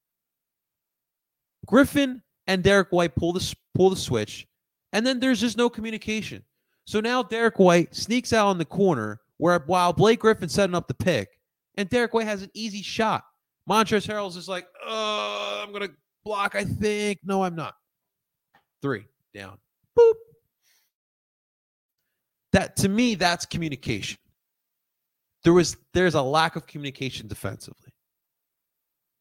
Griffin 1.65 2.22
and 2.48 2.63
Derrick 2.63 2.89
White 2.91 3.15
pull 3.15 3.34
the 3.34 3.39
pull 3.75 3.89
the 3.89 3.96
switch, 3.96 4.48
and 4.94 5.05
then 5.05 5.20
there's 5.20 5.41
just 5.41 5.58
no 5.58 5.70
communication. 5.70 6.44
So 6.86 7.00
now 7.00 7.22
Derrick 7.22 7.60
White 7.60 7.94
sneaks 7.96 8.34
out 8.34 8.48
on 8.48 8.58
the 8.58 8.65
corner 8.65 9.22
where 9.38 9.60
while 9.65 9.94
Blake 9.94 10.20
Griffin's 10.20 10.53
setting 10.53 10.75
up 10.75 10.88
the 10.88 10.94
pick, 10.94 11.39
and 11.75 11.89
Derrick 11.89 12.13
White 12.13 12.27
has 12.27 12.41
an 12.41 12.51
easy 12.53 12.82
shot. 12.82 13.24
Montrezl 13.70 14.08
Harrell's 14.08 14.38
is 14.38 14.48
like, 14.48 14.65
oh, 14.86 15.63
I'm 15.63 15.74
gonna 15.74 15.89
block. 16.24 16.55
I 16.55 16.63
think 16.63 17.20
no, 17.24 17.44
I'm 17.44 17.55
not. 17.55 17.75
Three 18.82 19.05
down. 19.34 19.58
Boop. 19.98 20.13
That 22.53 22.75
to 22.77 22.89
me, 22.89 23.15
that's 23.15 23.46
communication. 23.46 24.17
There 25.44 25.53
was 25.53 25.77
there's 25.94 26.15
a 26.15 26.22
lack 26.22 26.55
of 26.55 26.65
communication 26.65 27.27
defensively. 27.27 27.91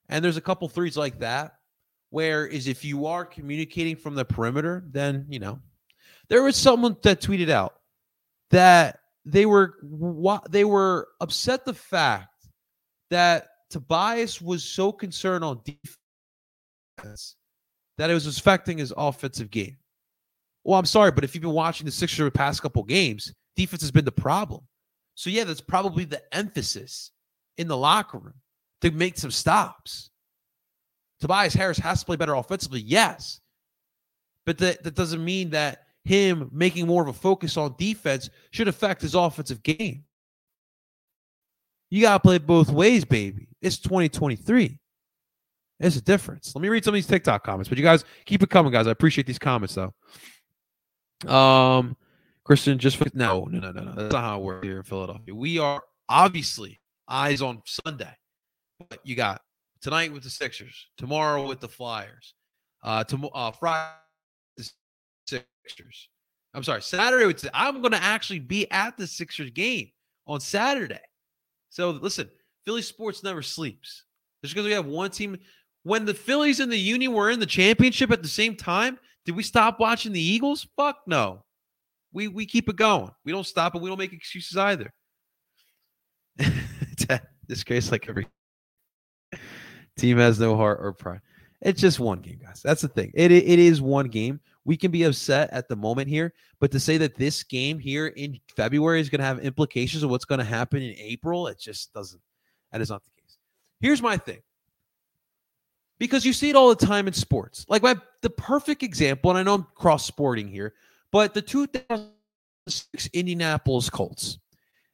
And 0.09 0.25
there's 0.25 0.37
a 0.37 0.43
couple 0.43 0.69
threes 0.69 0.97
like 0.97 1.19
that 1.21 1.55
where 2.15 2.47
is 2.47 2.69
if 2.69 2.85
you 2.85 3.07
are 3.07 3.25
communicating 3.25 3.97
from 3.97 4.15
the 4.15 4.25
perimeter, 4.25 4.85
then 4.93 5.27
you 5.29 5.41
know 5.41 5.59
there 6.29 6.45
was 6.45 6.55
someone 6.55 6.97
that 7.03 7.21
tweeted 7.21 7.51
out 7.51 7.75
that 8.53 9.01
they 9.25 9.47
were 9.47 9.75
they 10.49 10.65
were 10.65 11.09
upset 11.21 11.65
the 11.65 11.75
fact 11.75 12.47
that 13.11 13.49
Tobias 13.69 14.41
was 14.41 14.63
so 14.63 14.93
concerned 14.93 15.43
on 15.43 15.61
defense 16.97 17.35
that 17.99 18.11
it 18.11 18.15
was 18.15 18.29
affecting 18.29 18.79
his 18.79 18.95
offensive 18.97 19.51
game. 19.51 19.77
Well, 20.63 20.79
I'm 20.79 20.87
sorry, 20.87 21.11
but 21.11 21.25
if 21.25 21.35
you've 21.35 21.43
been 21.43 21.51
watching 21.51 21.85
the 21.85 21.91
Sixers 21.91 22.25
the 22.25 22.31
past 22.31 22.63
couple 22.63 22.85
games, 22.85 23.35
defense 23.57 23.83
has 23.83 23.91
been 23.91 24.05
the 24.05 24.13
problem. 24.13 24.63
So 25.17 25.31
yeah, 25.31 25.43
that's 25.43 25.61
probably 25.61 26.05
the 26.05 26.23
emphasis 26.33 27.11
in 27.59 27.67
the 27.67 27.77
locker 27.77 28.19
room 28.19 28.35
to 28.83 28.93
make 28.93 29.19
some 29.19 29.33
stops. 29.33 30.11
Tobias 31.25 31.55
Harris 31.55 31.79
has 31.79 32.01
to 32.01 32.05
play 32.05 32.17
better 32.17 32.35
offensively, 32.35 32.81
yes. 32.81 33.41
But 34.45 34.59
that, 34.59 34.83
that 34.83 34.95
doesn't 34.95 35.25
mean 35.25 35.49
that 35.51 35.85
him 36.05 36.51
making 36.53 36.87
more 36.87 37.01
of 37.01 37.09
a 37.09 37.15
focus 37.15 37.57
on 37.57 37.77
defense 37.79 38.29
should 38.51 38.69
affect 38.69 39.01
his 39.01 39.15
offensive 39.15 39.63
game. 39.63 40.05
You 41.89 42.03
got 42.03 42.19
to 42.19 42.21
play 42.21 42.37
both 42.37 42.69
ways, 42.69 43.07
baby. 43.07 43.49
It's 43.63 43.79
2023. 43.79 44.79
There's 45.81 45.97
a 45.97 46.03
difference. 46.03 46.55
Let 46.55 46.61
me 46.61 46.69
read 46.69 46.85
some 46.85 46.93
of 46.93 46.97
these 46.97 47.07
TikTok 47.07 47.43
comments, 47.43 47.71
but 47.71 47.79
you 47.79 47.85
guys 47.85 48.05
keep 48.27 48.43
it 48.43 48.51
coming, 48.51 48.71
guys. 48.71 48.87
I 48.87 48.91
appreciate 48.91 49.27
these 49.27 49.39
comments, 49.39 49.75
though. 49.77 49.95
Um, 51.35 51.97
Christian, 52.45 52.79
just 52.79 52.99
for, 52.99 53.07
no, 53.15 53.49
no, 53.51 53.61
no, 53.61 53.73
no, 53.73 53.83
no. 53.83 53.93
That's 53.95 54.13
not 54.13 54.25
how 54.25 54.41
it 54.41 54.43
works 54.43 54.67
here 54.67 54.77
in 54.77 54.83
Philadelphia. 54.83 55.35
We 55.35 55.59
are 55.59 55.83
obviously 56.07 56.81
eyes 57.09 57.41
on 57.41 57.63
Sunday, 57.65 58.15
but 58.91 58.99
you 59.05 59.17
got 59.17 59.41
tonight 59.85 60.11
with 60.11 60.23
the 60.23 60.31
Sixers, 60.31 60.87
tomorrow 60.97 61.47
with 61.47 61.61
the 61.61 61.69
Flyers, 61.69 62.33
uh, 62.83 63.05
tomorrow 63.05 63.35
uh, 63.35 63.51
Friday 63.51 63.93
the 64.57 64.71
Sixers. 65.27 66.09
I'm 66.55 66.63
sorry, 66.63 66.81
Saturday. 66.81 67.27
With, 67.27 67.47
I'm 67.53 67.83
going 67.83 67.93
to 67.93 68.03
actually 68.03 68.39
be 68.39 68.69
at 68.71 68.97
the 68.97 69.07
Sixers 69.07 69.51
game 69.51 69.91
on 70.27 70.41
Saturday. 70.41 71.01
So 71.69 71.91
listen, 71.91 72.31
Philly 72.65 72.81
sports 72.81 73.23
never 73.23 73.43
sleeps. 73.43 74.05
Just 74.43 74.55
because 74.55 74.67
we 74.67 74.73
have 74.73 74.87
one 74.87 75.11
team. 75.11 75.37
When 75.83 76.07
the 76.07 76.15
Phillies 76.15 76.61
and 76.61 76.73
the 76.73 76.79
Union 76.79 77.13
were 77.13 77.31
in 77.31 77.41
the 77.41 77.47
championship 77.47 78.11
at 78.11 78.23
the 78.23 78.29
same 78.29 78.57
time, 78.57 78.99
did 79.27 79.37
we 79.37 79.43
stop 79.43 79.79
watching 79.79 80.13
the 80.13 80.21
Eagles? 80.21 80.67
Fuck 80.77 81.01
no. 81.07 81.45
We 82.13 82.29
we 82.29 82.47
keep 82.47 82.71
it 82.71 82.77
going. 82.77 83.11
We 83.27 83.33
don't 83.33 83.47
stop 83.47 83.75
and 83.75 83.83
we 83.83 83.91
don't 83.91 83.99
make 83.99 84.15
excuses 84.15 84.57
either. 84.57 84.95
this 87.49 87.65
case 87.65 87.93
like 87.93 88.09
every 88.09 88.27
Team 89.97 90.19
has 90.19 90.41
no 90.41 90.57
heart 90.57 90.79
or 90.81 90.93
pride. 90.93 91.21
It's 91.61 91.81
just 91.81 92.01
one 92.01 92.21
game, 92.21 92.41
guys. 92.43 92.61
That's 92.63 92.83
the 92.83 92.89
thing. 92.89 93.11
It, 93.15 93.33
it 93.33 93.59
is 93.59 93.81
one 93.81 94.09
game. 94.09 94.41
We 94.65 94.77
can 94.77 94.91
be 94.91 95.05
upset 95.05 95.51
at 95.53 95.69
the 95.69 95.77
moment 95.77 96.09
here, 96.09 96.33
but 96.59 96.71
to 96.73 96.81
say 96.81 96.97
that 96.99 97.17
this 97.17 97.43
game 97.43 97.79
here 97.79 98.09
in 98.09 98.39
February 98.57 99.01
is 99.01 99.09
going 99.11 99.21
to 99.21 99.27
have 99.27 99.41
implications 99.41 100.03
of 100.03 100.11
what's 100.11 100.25
going 100.25 100.39
to 100.39 100.45
happen 100.45 100.83
in 100.83 100.95
April, 100.99 101.47
it 101.47 101.59
just 101.59 101.93
doesn't. 101.93 102.21
That 102.73 102.81
is 102.81 102.91
not 102.91 103.03
the 103.05 103.11
case. 103.21 103.37
Here's 103.81 104.03
my 104.03 104.17
thing. 104.17 104.41
Because 105.99 106.25
you 106.25 106.33
see 106.33 106.51
it 106.51 106.57
all 106.57 106.75
the 106.75 106.87
time 106.87 107.07
in 107.07 107.13
sports. 107.13 107.67
Like 107.69 107.83
my 107.83 107.97
the 108.23 108.31
perfect 108.31 108.83
example, 108.83 109.31
and 109.31 109.39
I 109.39 109.43
know 109.43 109.55
I'm 109.55 109.67
cross 109.75 110.05
sporting 110.05 110.49
here, 110.49 110.75
but 111.13 111.35
the 111.35 111.43
2006 111.43 113.11
Indianapolis 113.13 113.91
Colts 113.91 114.39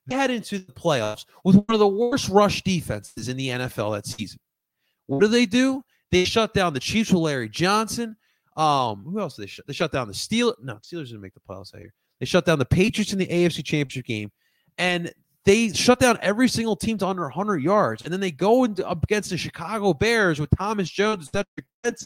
they 0.06 0.16
head 0.16 0.30
into 0.30 0.58
the 0.58 0.72
playoffs 0.72 1.24
with 1.44 1.56
one 1.56 1.64
of 1.68 1.78
the 1.78 1.88
worst 1.88 2.28
rush 2.28 2.62
defenses 2.62 3.28
in 3.28 3.36
the 3.36 3.48
NFL 3.48 3.94
that 3.94 4.06
season. 4.06 4.40
What 5.10 5.20
do 5.20 5.28
they 5.28 5.46
do? 5.46 5.82
They 6.12 6.24
shut 6.24 6.54
down 6.54 6.72
the 6.72 6.80
Chiefs 6.80 7.10
with 7.10 7.20
Larry 7.20 7.48
Johnson. 7.48 8.16
Um, 8.56 9.04
who 9.04 9.20
else 9.20 9.36
they 9.36 9.46
shut? 9.46 9.66
They 9.66 9.72
shut 9.72 9.92
down 9.92 10.08
the 10.08 10.14
Steelers. 10.14 10.54
No, 10.62 10.74
Steelers 10.76 11.06
didn't 11.06 11.20
make 11.20 11.34
the 11.34 11.40
playoffs 11.40 11.76
here. 11.76 11.92
They 12.20 12.26
shut 12.26 12.44
down 12.44 12.58
the 12.58 12.64
Patriots 12.64 13.12
in 13.12 13.18
the 13.18 13.26
AFC 13.26 13.64
Championship 13.64 14.04
game, 14.04 14.30
and 14.78 15.12
they 15.44 15.72
shut 15.72 15.98
down 15.98 16.18
every 16.20 16.48
single 16.48 16.76
team 16.76 16.98
to 16.98 17.06
under 17.06 17.22
100 17.22 17.62
yards. 17.62 18.02
And 18.02 18.12
then 18.12 18.20
they 18.20 18.30
go 18.30 18.64
into, 18.64 18.86
up 18.86 19.02
against 19.02 19.30
the 19.30 19.38
Chicago 19.38 19.94
Bears 19.94 20.38
with 20.38 20.50
Thomas 20.56 20.90
Jones. 20.90 21.30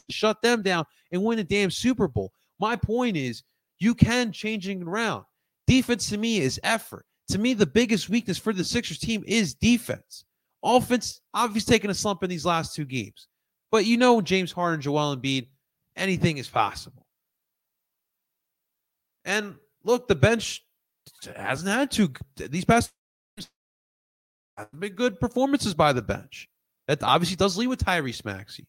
Shut 0.09 0.41
them 0.41 0.63
down 0.63 0.85
and 1.11 1.23
win 1.23 1.39
the 1.39 1.45
damn 1.45 1.71
Super 1.71 2.09
Bowl. 2.09 2.33
My 2.61 2.77
point 2.77 3.17
is, 3.17 3.43
you 3.79 3.95
can 3.95 4.33
change 4.33 4.69
it 4.69 4.83
around. 4.83 5.25
Defense 5.67 6.09
to 6.11 6.19
me 6.19 6.39
is 6.39 6.61
effort. 6.63 7.05
To 7.29 7.39
me, 7.39 7.55
the 7.55 7.67
biggest 7.67 8.09
weakness 8.09 8.39
for 8.39 8.53
the 8.53 8.65
Sixers 8.65 8.99
team 8.99 9.25
is 9.27 9.55
defense. 9.55 10.25
Offense, 10.65 11.21
obviously, 11.35 11.75
taking 11.75 11.91
a 11.91 11.95
slump 11.95 12.23
in 12.23 12.31
these 12.31 12.47
last 12.47 12.75
two 12.75 12.87
games. 12.87 13.29
But 13.71 13.85
you 13.85 13.97
know, 13.97 14.21
James 14.21 14.51
Harden, 14.51 14.81
Joel 14.81 15.17
Embiid, 15.17 15.49
anything 15.97 16.39
is 16.39 16.49
possible. 16.49 17.07
And 19.25 19.57
look, 19.85 20.09
the 20.09 20.15
bench 20.15 20.65
hasn't 21.37 21.69
had 21.69 21.91
to 21.93 22.13
these 22.37 22.65
past 22.65 22.91
haven't 24.57 24.81
been 24.81 24.93
good 24.93 25.21
performances 25.21 25.75
by 25.75 25.93
the 25.93 26.03
bench. 26.03 26.49
That 26.87 27.03
obviously 27.03 27.37
does 27.37 27.57
lead 27.57 27.69
with 27.69 27.85
Tyrese 27.85 28.25
Maxey. 28.25 28.67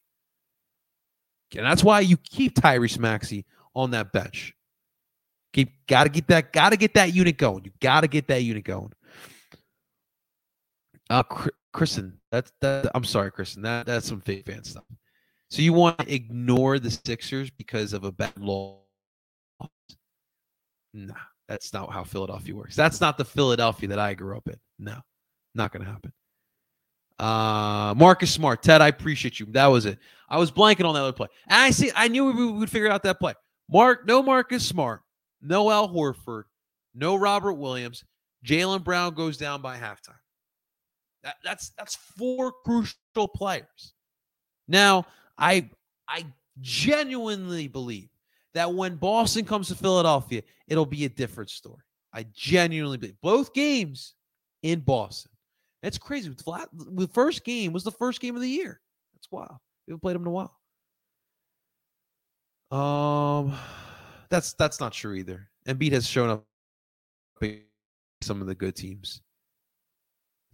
And 1.56 1.64
that's 1.64 1.84
why 1.84 2.00
you 2.00 2.16
keep 2.16 2.54
Tyrese 2.56 2.98
Maxey 2.98 3.44
on 3.74 3.92
that 3.92 4.12
bench. 4.12 4.52
Keep 5.52 5.86
gotta 5.86 6.08
get 6.08 6.26
that, 6.28 6.52
gotta 6.52 6.76
get 6.76 6.94
that 6.94 7.14
unit 7.14 7.36
going. 7.36 7.64
You 7.64 7.70
gotta 7.80 8.08
get 8.08 8.26
that 8.28 8.42
unit 8.42 8.64
going. 8.64 8.92
Uh 11.08 11.22
Kristen, 11.76 12.18
that's 12.32 12.50
that 12.62 12.90
I'm 12.94 13.04
sorry, 13.04 13.30
Kristen. 13.30 13.60
That 13.62 13.84
that's 13.84 14.08
some 14.08 14.22
fake 14.22 14.46
fan 14.46 14.64
stuff. 14.64 14.84
So 15.50 15.60
you 15.60 15.74
want 15.74 15.98
to 15.98 16.12
ignore 16.12 16.78
the 16.78 16.90
Sixers 16.90 17.50
because 17.50 17.92
of 17.92 18.04
a 18.04 18.10
bad 18.10 18.32
loss? 18.38 18.80
Nah, 20.94 21.12
that's 21.46 21.74
not 21.74 21.92
how 21.92 22.02
Philadelphia 22.02 22.56
works. 22.56 22.76
That's 22.76 23.02
not 23.02 23.18
the 23.18 23.26
Philadelphia 23.26 23.90
that 23.90 23.98
I 23.98 24.14
grew 24.14 24.38
up 24.38 24.48
in. 24.48 24.56
No, 24.78 25.02
not 25.54 25.70
gonna 25.70 25.84
happen. 25.84 26.14
Uh, 27.18 27.92
Marcus 27.94 28.30
Smart, 28.30 28.62
Ted, 28.62 28.80
I 28.80 28.88
appreciate 28.88 29.38
you. 29.38 29.44
That 29.50 29.66
was 29.66 29.84
it. 29.84 29.98
I 30.30 30.38
was 30.38 30.50
blanking 30.50 30.86
on 30.86 30.94
that 30.94 31.02
other 31.02 31.12
play, 31.12 31.28
and 31.46 31.60
I 31.60 31.70
see. 31.72 31.92
I 31.94 32.08
knew 32.08 32.32
we 32.32 32.52
would 32.52 32.70
figure 32.70 32.88
out 32.88 33.02
that 33.02 33.20
play. 33.20 33.34
Mark, 33.70 34.06
no 34.06 34.22
Marcus 34.22 34.66
Smart, 34.66 35.02
no 35.42 35.70
Al 35.70 35.90
Horford, 35.90 36.44
no 36.94 37.16
Robert 37.16 37.54
Williams. 37.54 38.02
Jaylen 38.46 38.82
Brown 38.82 39.12
goes 39.12 39.36
down 39.36 39.60
by 39.60 39.76
halftime. 39.76 40.16
That, 41.26 41.36
that's 41.42 41.70
that's 41.70 41.96
four 41.96 42.52
crucial 42.64 43.26
players. 43.34 43.94
Now, 44.68 45.06
I 45.36 45.68
I 46.08 46.24
genuinely 46.60 47.66
believe 47.66 48.10
that 48.54 48.72
when 48.72 48.94
Boston 48.94 49.44
comes 49.44 49.66
to 49.68 49.74
Philadelphia, 49.74 50.42
it'll 50.68 50.86
be 50.86 51.04
a 51.04 51.08
different 51.08 51.50
story. 51.50 51.82
I 52.12 52.26
genuinely 52.32 52.96
believe 52.96 53.20
both 53.20 53.52
games 53.52 54.14
in 54.62 54.78
Boston. 54.78 55.32
That's 55.82 55.98
crazy. 55.98 56.30
The 56.30 57.08
first 57.12 57.44
game 57.44 57.72
was 57.72 57.82
the 57.82 57.90
first 57.90 58.20
game 58.20 58.36
of 58.36 58.40
the 58.40 58.48
year. 58.48 58.80
That's 59.12 59.28
wild. 59.28 59.56
We 59.88 59.90
haven't 59.90 60.02
played 60.02 60.14
them 60.14 60.22
in 60.22 60.28
a 60.28 60.30
while. 60.30 60.56
Um, 62.70 63.52
that's 64.30 64.52
that's 64.52 64.78
not 64.78 64.92
true 64.92 65.14
either. 65.14 65.48
Embiid 65.66 65.90
has 65.90 66.06
shown 66.06 66.30
up 66.30 66.44
some 68.22 68.40
of 68.40 68.46
the 68.46 68.54
good 68.54 68.76
teams. 68.76 69.22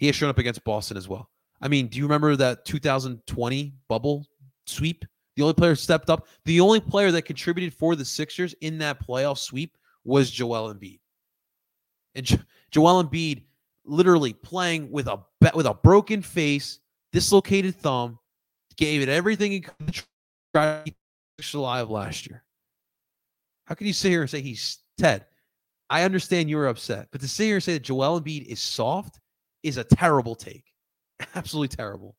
He 0.03 0.07
has 0.07 0.17
shown 0.17 0.31
up 0.31 0.39
against 0.39 0.65
Boston 0.65 0.97
as 0.97 1.09
well. 1.09 1.31
I 1.61 1.69
mean, 1.69 1.87
do 1.87 1.97
you 1.97 2.03
remember 2.03 2.35
that 2.35 2.65
2020 2.65 3.73
bubble 3.89 4.27
sweep? 4.67 5.05
The 5.37 5.43
only 5.43 5.55
player 5.55 5.77
stepped 5.77 6.11
up. 6.11 6.27
The 6.45 6.59
only 6.59 6.81
player 6.81 7.13
that 7.13 7.23
contributed 7.23 7.73
for 7.73 7.95
the 7.95 8.05
Sixers 8.05 8.53
in 8.63 8.79
that 8.79 9.01
playoff 9.07 9.39
sweep 9.39 9.79
was 10.03 10.29
Joel 10.29 10.75
Embiid. 10.75 10.99
And 12.17 12.27
jo- 12.27 12.41
Joel 12.73 13.05
Embiid 13.05 13.45
literally 13.85 14.33
playing 14.33 14.91
with 14.91 15.07
a 15.07 15.21
with 15.55 15.67
a 15.67 15.75
broken 15.75 16.21
face, 16.21 16.81
dislocated 17.13 17.77
thumb, 17.77 18.19
gave 18.77 19.03
it 19.03 19.09
everything 19.09 19.53
he 19.53 19.61
could 19.61 20.03
try 20.53 20.83
alive 21.55 21.91
last 21.91 22.27
year. 22.27 22.43
How 23.67 23.77
can 23.77 23.87
you 23.87 23.93
sit 23.93 24.11
here 24.11 24.23
and 24.23 24.31
say 24.31 24.41
he's 24.41 24.79
Ted? 24.99 25.27
I 25.89 26.03
understand 26.03 26.51
you're 26.51 26.67
upset, 26.67 27.07
but 27.13 27.21
to 27.21 27.29
sit 27.29 27.45
here 27.45 27.55
and 27.55 27.63
say 27.63 27.75
that 27.75 27.85
Joel 27.85 28.21
Embiid 28.21 28.47
is 28.47 28.59
soft 28.59 29.21
is 29.63 29.77
a 29.77 29.85
terrible 29.85 30.35
take. 30.35 30.65
Absolutely 31.35 31.75
terrible. 31.75 32.17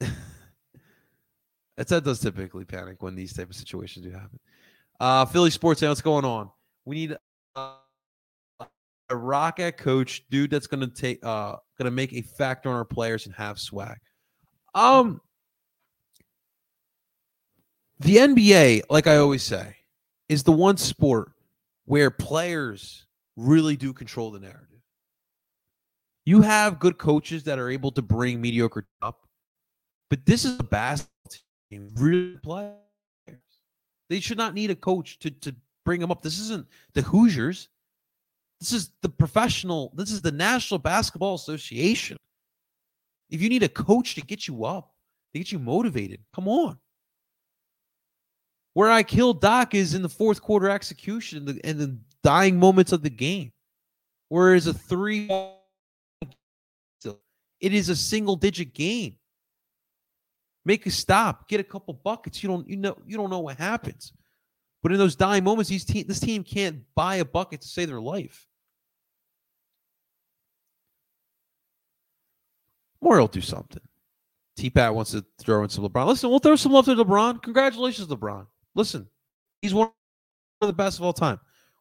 It 1.76 1.86
that 1.86 2.02
does 2.02 2.18
typically 2.18 2.64
panic 2.64 3.04
when 3.04 3.14
these 3.14 3.32
type 3.32 3.48
of 3.48 3.54
situations 3.54 4.04
do 4.04 4.10
happen. 4.10 4.40
Uh, 4.98 5.24
Philly 5.26 5.50
sports, 5.50 5.80
what's 5.80 6.00
going 6.00 6.24
on? 6.24 6.50
We 6.84 6.96
need 6.96 7.16
uh, 7.54 7.74
a 9.10 9.16
rocket 9.16 9.76
coach, 9.76 10.24
dude. 10.28 10.50
That's 10.50 10.66
gonna 10.66 10.88
take, 10.88 11.24
uh, 11.24 11.54
gonna 11.78 11.92
make 11.92 12.12
a 12.12 12.22
factor 12.22 12.68
on 12.68 12.74
our 12.74 12.84
players 12.84 13.26
and 13.26 13.34
have 13.36 13.60
swag. 13.60 13.98
Um, 14.74 15.20
the 18.00 18.16
NBA, 18.16 18.82
like 18.90 19.06
I 19.06 19.18
always 19.18 19.42
say, 19.42 19.76
is 20.28 20.42
the 20.42 20.52
one 20.52 20.76
sport 20.76 21.30
where 21.88 22.10
players 22.10 23.06
really 23.38 23.74
do 23.74 23.94
control 23.94 24.30
the 24.30 24.38
narrative. 24.38 24.82
You 26.26 26.42
have 26.42 26.78
good 26.78 26.98
coaches 26.98 27.44
that 27.44 27.58
are 27.58 27.70
able 27.70 27.90
to 27.92 28.02
bring 28.02 28.42
mediocre 28.42 28.86
up, 29.00 29.26
but 30.10 30.26
this 30.26 30.44
is 30.44 30.60
a 30.60 30.64
basketball 30.64 31.32
team, 31.70 31.88
really 31.94 32.36
players. 32.42 32.76
They 34.10 34.20
should 34.20 34.36
not 34.36 34.52
need 34.52 34.70
a 34.70 34.74
coach 34.74 35.18
to 35.20 35.30
to 35.30 35.56
bring 35.86 36.02
them 36.02 36.10
up. 36.10 36.20
This 36.20 36.38
isn't 36.38 36.66
the 36.92 37.00
Hoosiers. 37.00 37.70
This 38.60 38.72
is 38.72 38.90
the 39.00 39.08
professional. 39.08 39.90
This 39.96 40.10
is 40.10 40.20
the 40.20 40.32
National 40.32 40.78
Basketball 40.78 41.36
Association. 41.36 42.18
If 43.30 43.40
you 43.40 43.48
need 43.48 43.62
a 43.62 43.68
coach 43.68 44.14
to 44.16 44.20
get 44.20 44.46
you 44.46 44.66
up, 44.66 44.92
to 45.32 45.38
get 45.38 45.52
you 45.52 45.58
motivated, 45.58 46.20
come 46.34 46.48
on. 46.48 46.78
Where 48.78 48.92
I 48.92 49.02
kill 49.02 49.34
Doc 49.34 49.74
is 49.74 49.94
in 49.94 50.02
the 50.02 50.08
fourth 50.08 50.40
quarter 50.40 50.70
execution 50.70 51.38
and 51.38 51.48
the, 51.48 51.60
and 51.64 51.80
the 51.80 51.98
dying 52.22 52.60
moments 52.60 52.92
of 52.92 53.02
the 53.02 53.10
game. 53.10 53.50
Whereas 54.28 54.68
a 54.68 54.72
three, 54.72 55.28
it 57.02 57.74
is 57.74 57.88
a 57.88 57.96
single 57.96 58.36
digit 58.36 58.74
game. 58.74 59.16
Make 60.64 60.86
a 60.86 60.92
stop, 60.92 61.48
get 61.48 61.58
a 61.58 61.64
couple 61.64 61.92
buckets. 61.92 62.40
You 62.40 62.50
don't 62.50 62.68
you 62.68 62.76
know 62.76 62.96
you 63.04 63.16
don't 63.16 63.30
know 63.30 63.40
what 63.40 63.56
happens. 63.56 64.12
But 64.80 64.92
in 64.92 64.98
those 64.98 65.16
dying 65.16 65.42
moments, 65.42 65.68
these 65.68 65.84
team, 65.84 66.04
this 66.06 66.20
team 66.20 66.44
can't 66.44 66.82
buy 66.94 67.16
a 67.16 67.24
bucket 67.24 67.62
to 67.62 67.66
save 67.66 67.88
their 67.88 68.00
life. 68.00 68.46
Moore 73.02 73.18
will 73.18 73.26
do 73.26 73.40
something. 73.40 73.82
T 74.56 74.70
Pat 74.70 74.94
wants 74.94 75.10
to 75.10 75.24
throw 75.40 75.64
in 75.64 75.68
some 75.68 75.82
LeBron. 75.82 76.06
Listen, 76.06 76.30
we'll 76.30 76.38
throw 76.38 76.54
some 76.54 76.70
love 76.70 76.84
to 76.84 76.94
LeBron. 76.94 77.42
Congratulations, 77.42 78.06
LeBron. 78.06 78.46
Listen, 78.78 79.08
he's 79.60 79.74
one 79.74 79.90
of 80.60 80.68
the 80.68 80.72
best 80.72 80.98
of 80.98 81.04
all 81.04 81.12
time. 81.12 81.40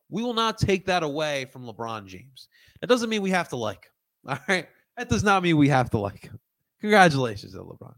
We 0.10 0.24
will 0.24 0.34
not 0.34 0.58
take 0.58 0.88
that 0.88 1.04
away 1.04 1.46
from 1.46 1.64
LeBron 1.64 2.08
James. 2.08 2.48
That 2.82 2.88
doesn't 2.88 3.12
mean 3.12 3.22
we 3.22 3.30
have 3.30 3.50
to 3.50 3.56
like 3.56 3.86
him. 3.86 3.92
All 4.30 4.40
right. 4.48 4.68
That 4.98 5.08
does 5.08 5.24
not 5.24 5.44
mean 5.44 5.58
we 5.58 5.70
have 5.70 5.92
to 5.92 6.00
like 6.00 6.24
him. 6.24 6.40
Congratulations 6.82 7.54
to 7.54 7.60
LeBron. 7.60 7.94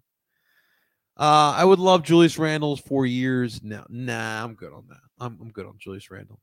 Uh, 1.15 1.53
I 1.55 1.63
would 1.63 1.79
love 1.79 2.03
Julius 2.03 2.37
Randle's 2.37 2.81
four 2.81 3.05
years. 3.05 3.63
No, 3.63 3.85
nah, 3.87 4.43
I'm 4.43 4.53
good 4.53 4.73
on 4.73 4.85
that. 4.89 4.99
I'm, 5.19 5.37
I'm 5.41 5.49
good 5.49 5.65
on 5.65 5.75
Julius 5.77 6.11
Randle. 6.11 6.41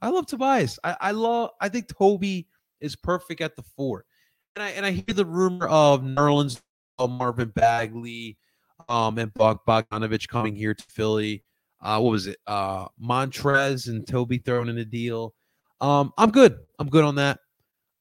I 0.00 0.10
love 0.10 0.26
Tobias. 0.26 0.78
I, 0.84 0.96
I 1.00 1.10
love. 1.10 1.50
I 1.60 1.68
think 1.68 1.88
Toby 1.88 2.46
is 2.80 2.94
perfect 2.94 3.40
at 3.40 3.56
the 3.56 3.62
four. 3.76 4.04
And 4.54 4.62
I 4.62 4.70
and 4.70 4.86
I 4.86 4.92
hear 4.92 5.14
the 5.14 5.26
rumor 5.26 5.66
of 5.66 6.02
Nerlens, 6.02 6.60
uh, 7.00 7.08
Marvin 7.08 7.48
Bagley, 7.48 8.36
um, 8.88 9.18
and 9.18 9.34
Bog 9.34 9.60
Bogdanovic 9.66 10.28
coming 10.28 10.54
here 10.54 10.74
to 10.74 10.84
Philly. 10.88 11.42
Uh, 11.80 12.00
what 12.00 12.10
was 12.10 12.26
it? 12.26 12.38
Uh, 12.46 12.86
Montrez 13.02 13.88
and 13.88 14.06
Toby 14.06 14.38
thrown 14.38 14.68
in 14.68 14.78
a 14.78 14.84
deal. 14.84 15.34
Um, 15.80 16.12
I'm 16.16 16.30
good. 16.30 16.58
I'm 16.78 16.88
good 16.88 17.04
on 17.04 17.16
that. 17.16 17.40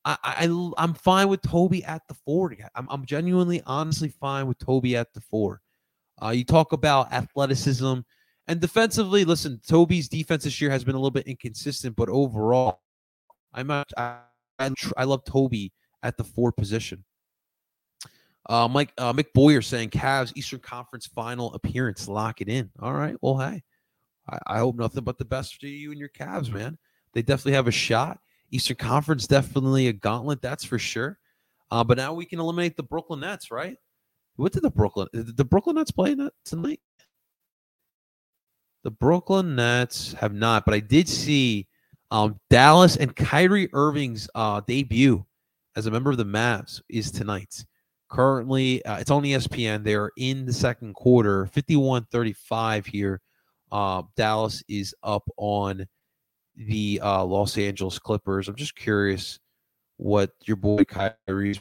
I, 0.05 0.17
I 0.23 0.71
I'm 0.77 0.93
fine 0.93 1.29
with 1.29 1.41
Toby 1.41 1.83
at 1.83 2.07
the 2.07 2.13
four. 2.13 2.55
I'm 2.75 2.88
I'm 2.89 3.05
genuinely, 3.05 3.61
honestly 3.65 4.09
fine 4.09 4.47
with 4.47 4.59
Toby 4.59 4.95
at 4.95 5.13
the 5.13 5.21
four. 5.21 5.61
Uh, 6.21 6.29
you 6.29 6.45
talk 6.45 6.71
about 6.73 7.11
athleticism 7.11 7.99
and 8.47 8.61
defensively. 8.61 9.25
Listen, 9.25 9.59
Toby's 9.67 10.07
defense 10.07 10.43
this 10.43 10.61
year 10.61 10.69
has 10.69 10.83
been 10.83 10.95
a 10.95 10.99
little 10.99 11.11
bit 11.11 11.27
inconsistent, 11.27 11.95
but 11.95 12.09
overall, 12.09 12.81
I'm 13.53 13.67
not, 13.67 13.89
I, 13.97 14.19
I 14.97 15.03
love 15.03 15.25
Toby 15.25 15.73
at 16.03 16.17
the 16.17 16.23
four 16.23 16.51
position. 16.51 17.03
Uh, 18.47 18.67
Mike 18.67 18.93
uh, 18.97 19.12
Mick 19.13 19.34
Boyer 19.34 19.62
saying 19.62 19.89
Cavs 19.89 20.31
Eastern 20.36 20.60
Conference 20.60 21.08
Final 21.08 21.53
appearance, 21.53 22.08
lock 22.08 22.41
it 22.41 22.49
in. 22.49 22.69
All 22.79 22.93
right, 22.93 23.15
well, 23.21 23.38
hey, 23.38 23.63
I, 24.29 24.39
I 24.47 24.58
hope 24.60 24.75
nothing 24.75 25.03
but 25.03 25.17
the 25.17 25.25
best 25.25 25.60
for 25.60 25.65
you 25.65 25.91
and 25.91 25.99
your 25.99 26.10
Cavs, 26.10 26.51
man. 26.51 26.77
They 27.13 27.21
definitely 27.21 27.53
have 27.53 27.67
a 27.67 27.71
shot. 27.71 28.19
Eastern 28.51 28.77
Conference 28.77 29.25
definitely 29.25 29.88
a 29.88 29.93
gauntlet, 29.93 30.41
that's 30.41 30.63
for 30.63 30.77
sure. 30.77 31.17
Uh, 31.71 31.84
but 31.84 31.97
now 31.97 32.13
we 32.13 32.25
can 32.25 32.39
eliminate 32.39 32.77
the 32.77 32.84
Brooklyn 32.84 33.21
Nets, 33.21 33.49
right? 33.49 33.77
What 34.36 34.51
did 34.51 34.63
the 34.63 34.69
Brooklyn 34.69 35.08
did 35.13 35.38
the 35.38 35.45
Brooklyn 35.45 35.77
Nets 35.77 35.91
play 35.91 36.15
tonight? 36.43 36.81
The 38.84 38.91
Brooklyn 38.91 39.55
Nets 39.55 40.13
have 40.13 40.34
not, 40.34 40.65
but 40.65 40.75
I 40.75 40.79
did 40.79 41.10
see 41.10 41.67
um, 42.12 42.39
Dallas 42.49 42.97
and 42.97 43.15
Kyrie 43.15 43.69
Irving's 43.73 44.29
uh, 44.36 44.62
debut 44.67 45.25
as 45.75 45.88
a 45.88 45.91
member 45.91 46.12
of 46.12 46.17
the 46.17 46.25
Mavs 46.25 46.81
is 46.89 47.12
tonight. 47.12 47.65
Currently, 48.15 48.86
uh, 48.86 48.99
it's 48.99 49.12
on 49.12 49.23
ESPN. 49.23 49.84
They 49.84 49.93
are 49.93 50.10
in 50.15 50.45
the 50.45 50.54
second 50.54 50.93
quarter, 50.93 51.47
51 51.47 52.08
35 52.13 52.86
here. 52.86 53.19
Uh, 53.73 54.04
Dallas 54.15 54.63
is 54.69 54.95
up 55.04 55.28
on 55.36 55.86
the 56.56 57.01
uh, 57.04 57.25
Los 57.25 57.58
Angeles 57.58 57.99
Clippers. 57.99 58.47
I'm 58.47 58.56
just 58.56 58.78
curious 58.78 59.38
what 59.97 60.32
your 60.45 60.56
boy 60.56 60.86
Kyrie's 60.86 61.60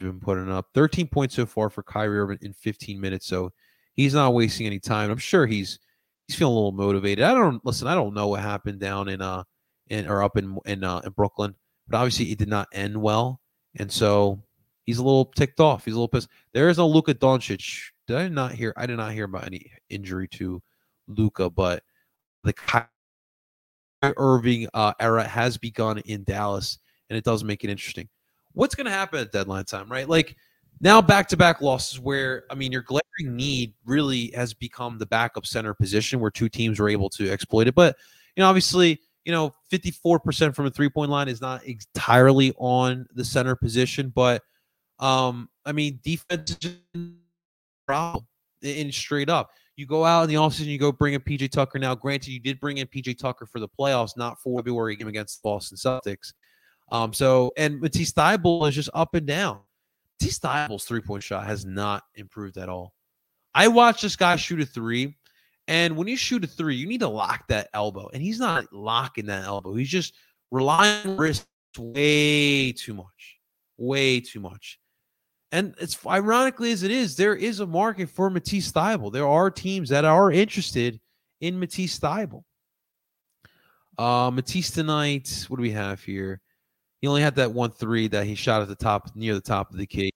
been 0.00 0.20
putting 0.20 0.50
up. 0.50 0.68
13 0.72 1.06
points 1.06 1.34
so 1.34 1.44
far 1.44 1.68
for 1.68 1.82
Kyrie 1.82 2.18
Irving 2.18 2.38
in 2.40 2.54
15 2.54 2.98
minutes, 2.98 3.26
so 3.26 3.52
he's 3.92 4.14
not 4.14 4.32
wasting 4.32 4.66
any 4.66 4.80
time. 4.80 5.10
I'm 5.10 5.18
sure 5.18 5.46
he's 5.46 5.78
he's 6.26 6.36
feeling 6.38 6.54
a 6.54 6.56
little 6.56 6.72
motivated. 6.72 7.26
I 7.26 7.34
don't 7.34 7.62
listen. 7.66 7.88
I 7.88 7.94
don't 7.94 8.14
know 8.14 8.28
what 8.28 8.40
happened 8.40 8.80
down 8.80 9.10
in 9.10 9.20
uh 9.20 9.44
in 9.88 10.08
or 10.08 10.22
up 10.22 10.38
in 10.38 10.56
in 10.64 10.82
uh, 10.82 11.02
in 11.04 11.12
Brooklyn, 11.12 11.54
but 11.88 11.98
obviously 11.98 12.32
it 12.32 12.38
did 12.38 12.48
not 12.48 12.68
end 12.72 12.96
well, 12.96 13.42
and 13.76 13.92
so 13.92 14.42
he's 14.88 14.96
a 14.96 15.04
little 15.04 15.26
ticked 15.26 15.60
off. 15.60 15.84
He's 15.84 15.92
a 15.92 15.98
little 15.98 16.08
pissed. 16.08 16.30
There 16.54 16.70
is 16.70 16.78
no 16.78 16.88
Luka 16.88 17.12
Doncic. 17.12 17.90
Did 18.06 18.16
I 18.16 18.28
not 18.28 18.52
hear? 18.52 18.72
I 18.74 18.86
did 18.86 18.96
not 18.96 19.12
hear 19.12 19.26
about 19.26 19.44
any 19.44 19.70
injury 19.90 20.26
to 20.28 20.62
Luka, 21.08 21.50
but 21.50 21.82
the 22.42 22.54
Kyrie 22.54 22.86
Irving 24.02 24.66
uh, 24.72 24.94
era 24.98 25.24
has 25.24 25.58
begun 25.58 25.98
in 25.98 26.24
Dallas, 26.24 26.78
and 27.10 27.18
it 27.18 27.24
does 27.24 27.44
make 27.44 27.64
it 27.64 27.70
interesting. 27.70 28.08
What's 28.54 28.74
going 28.74 28.86
to 28.86 28.90
happen 28.90 29.20
at 29.20 29.30
deadline 29.30 29.66
time, 29.66 29.92
right? 29.92 30.08
Like 30.08 30.36
now, 30.80 31.02
back 31.02 31.28
to 31.28 31.36
back 31.36 31.60
losses 31.60 32.00
where, 32.00 32.44
I 32.50 32.54
mean, 32.54 32.72
your 32.72 32.80
glaring 32.80 33.02
need 33.36 33.74
really 33.84 34.32
has 34.34 34.54
become 34.54 34.96
the 34.96 35.04
backup 35.04 35.44
center 35.44 35.74
position 35.74 36.18
where 36.18 36.30
two 36.30 36.48
teams 36.48 36.80
were 36.80 36.88
able 36.88 37.10
to 37.10 37.30
exploit 37.30 37.66
it. 37.66 37.74
But, 37.74 37.94
you 38.36 38.42
know, 38.42 38.48
obviously, 38.48 39.02
you 39.26 39.32
know, 39.32 39.52
54% 39.70 40.54
from 40.54 40.64
a 40.64 40.70
three 40.70 40.88
point 40.88 41.10
line 41.10 41.28
is 41.28 41.42
not 41.42 41.62
entirely 41.64 42.54
on 42.56 43.06
the 43.12 43.24
center 43.26 43.54
position, 43.54 44.10
but, 44.14 44.42
um, 44.98 45.48
I 45.64 45.72
mean, 45.72 46.00
defense 46.02 46.56
is 46.62 46.78
problem 47.86 48.26
and 48.62 48.92
straight 48.92 49.30
up. 49.30 49.50
You 49.76 49.86
go 49.86 50.04
out 50.04 50.22
in 50.22 50.28
the 50.28 50.34
offseason, 50.34 50.66
you 50.66 50.78
go 50.78 50.90
bring 50.90 51.14
in 51.14 51.20
PJ 51.20 51.50
Tucker. 51.50 51.78
Now, 51.78 51.94
granted, 51.94 52.32
you 52.32 52.40
did 52.40 52.58
bring 52.58 52.78
in 52.78 52.86
PJ 52.88 53.18
Tucker 53.18 53.46
for 53.46 53.60
the 53.60 53.68
playoffs, 53.68 54.16
not 54.16 54.40
for 54.40 54.58
February 54.58 54.96
game 54.96 55.08
against 55.08 55.40
the 55.40 55.48
Boston 55.48 55.76
Celtics. 55.76 56.32
Um, 56.90 57.12
so 57.12 57.52
and 57.56 57.80
Matisse 57.80 58.12
Thybulle 58.12 58.68
is 58.68 58.74
just 58.74 58.90
up 58.94 59.14
and 59.14 59.26
down. 59.26 59.60
Matisse 60.20 60.38
Thybulle's 60.40 60.84
three 60.84 61.00
point 61.00 61.22
shot 61.22 61.46
has 61.46 61.64
not 61.64 62.02
improved 62.16 62.56
at 62.56 62.68
all. 62.68 62.94
I 63.54 63.68
watched 63.68 64.02
this 64.02 64.16
guy 64.16 64.36
shoot 64.36 64.60
a 64.60 64.66
three, 64.66 65.14
and 65.68 65.96
when 65.96 66.08
you 66.08 66.16
shoot 66.16 66.44
a 66.44 66.46
three, 66.46 66.76
you 66.76 66.86
need 66.86 67.00
to 67.00 67.08
lock 67.08 67.46
that 67.48 67.68
elbow, 67.72 68.10
and 68.12 68.22
he's 68.22 68.40
not 68.40 68.72
locking 68.72 69.26
that 69.26 69.44
elbow. 69.44 69.74
He's 69.74 69.88
just 69.88 70.14
relying 70.50 71.06
on 71.06 71.16
wrist 71.16 71.46
way 71.78 72.72
too 72.72 72.94
much, 72.94 73.38
way 73.76 74.20
too 74.20 74.40
much. 74.40 74.78
And 75.50 75.74
it's 75.80 75.98
ironically 76.06 76.72
as 76.72 76.82
it 76.82 76.90
is, 76.90 77.16
there 77.16 77.34
is 77.34 77.60
a 77.60 77.66
market 77.66 78.10
for 78.10 78.28
Matisse 78.28 78.70
Thybulle. 78.70 79.12
There 79.12 79.26
are 79.26 79.50
teams 79.50 79.88
that 79.88 80.04
are 80.04 80.30
interested 80.30 81.00
in 81.40 81.58
Matisse 81.58 81.98
Thybulle. 81.98 82.42
Uh, 83.96 84.30
Matisse 84.30 84.70
tonight, 84.70 85.46
what 85.48 85.56
do 85.56 85.62
we 85.62 85.70
have 85.70 86.02
here? 86.02 86.40
He 87.00 87.08
only 87.08 87.22
had 87.22 87.34
that 87.36 87.52
one 87.52 87.70
three 87.70 88.08
that 88.08 88.26
he 88.26 88.34
shot 88.34 88.60
at 88.60 88.68
the 88.68 88.76
top, 88.76 89.10
near 89.14 89.34
the 89.34 89.40
top 89.40 89.70
of 89.70 89.78
the 89.78 89.86
key. 89.86 90.10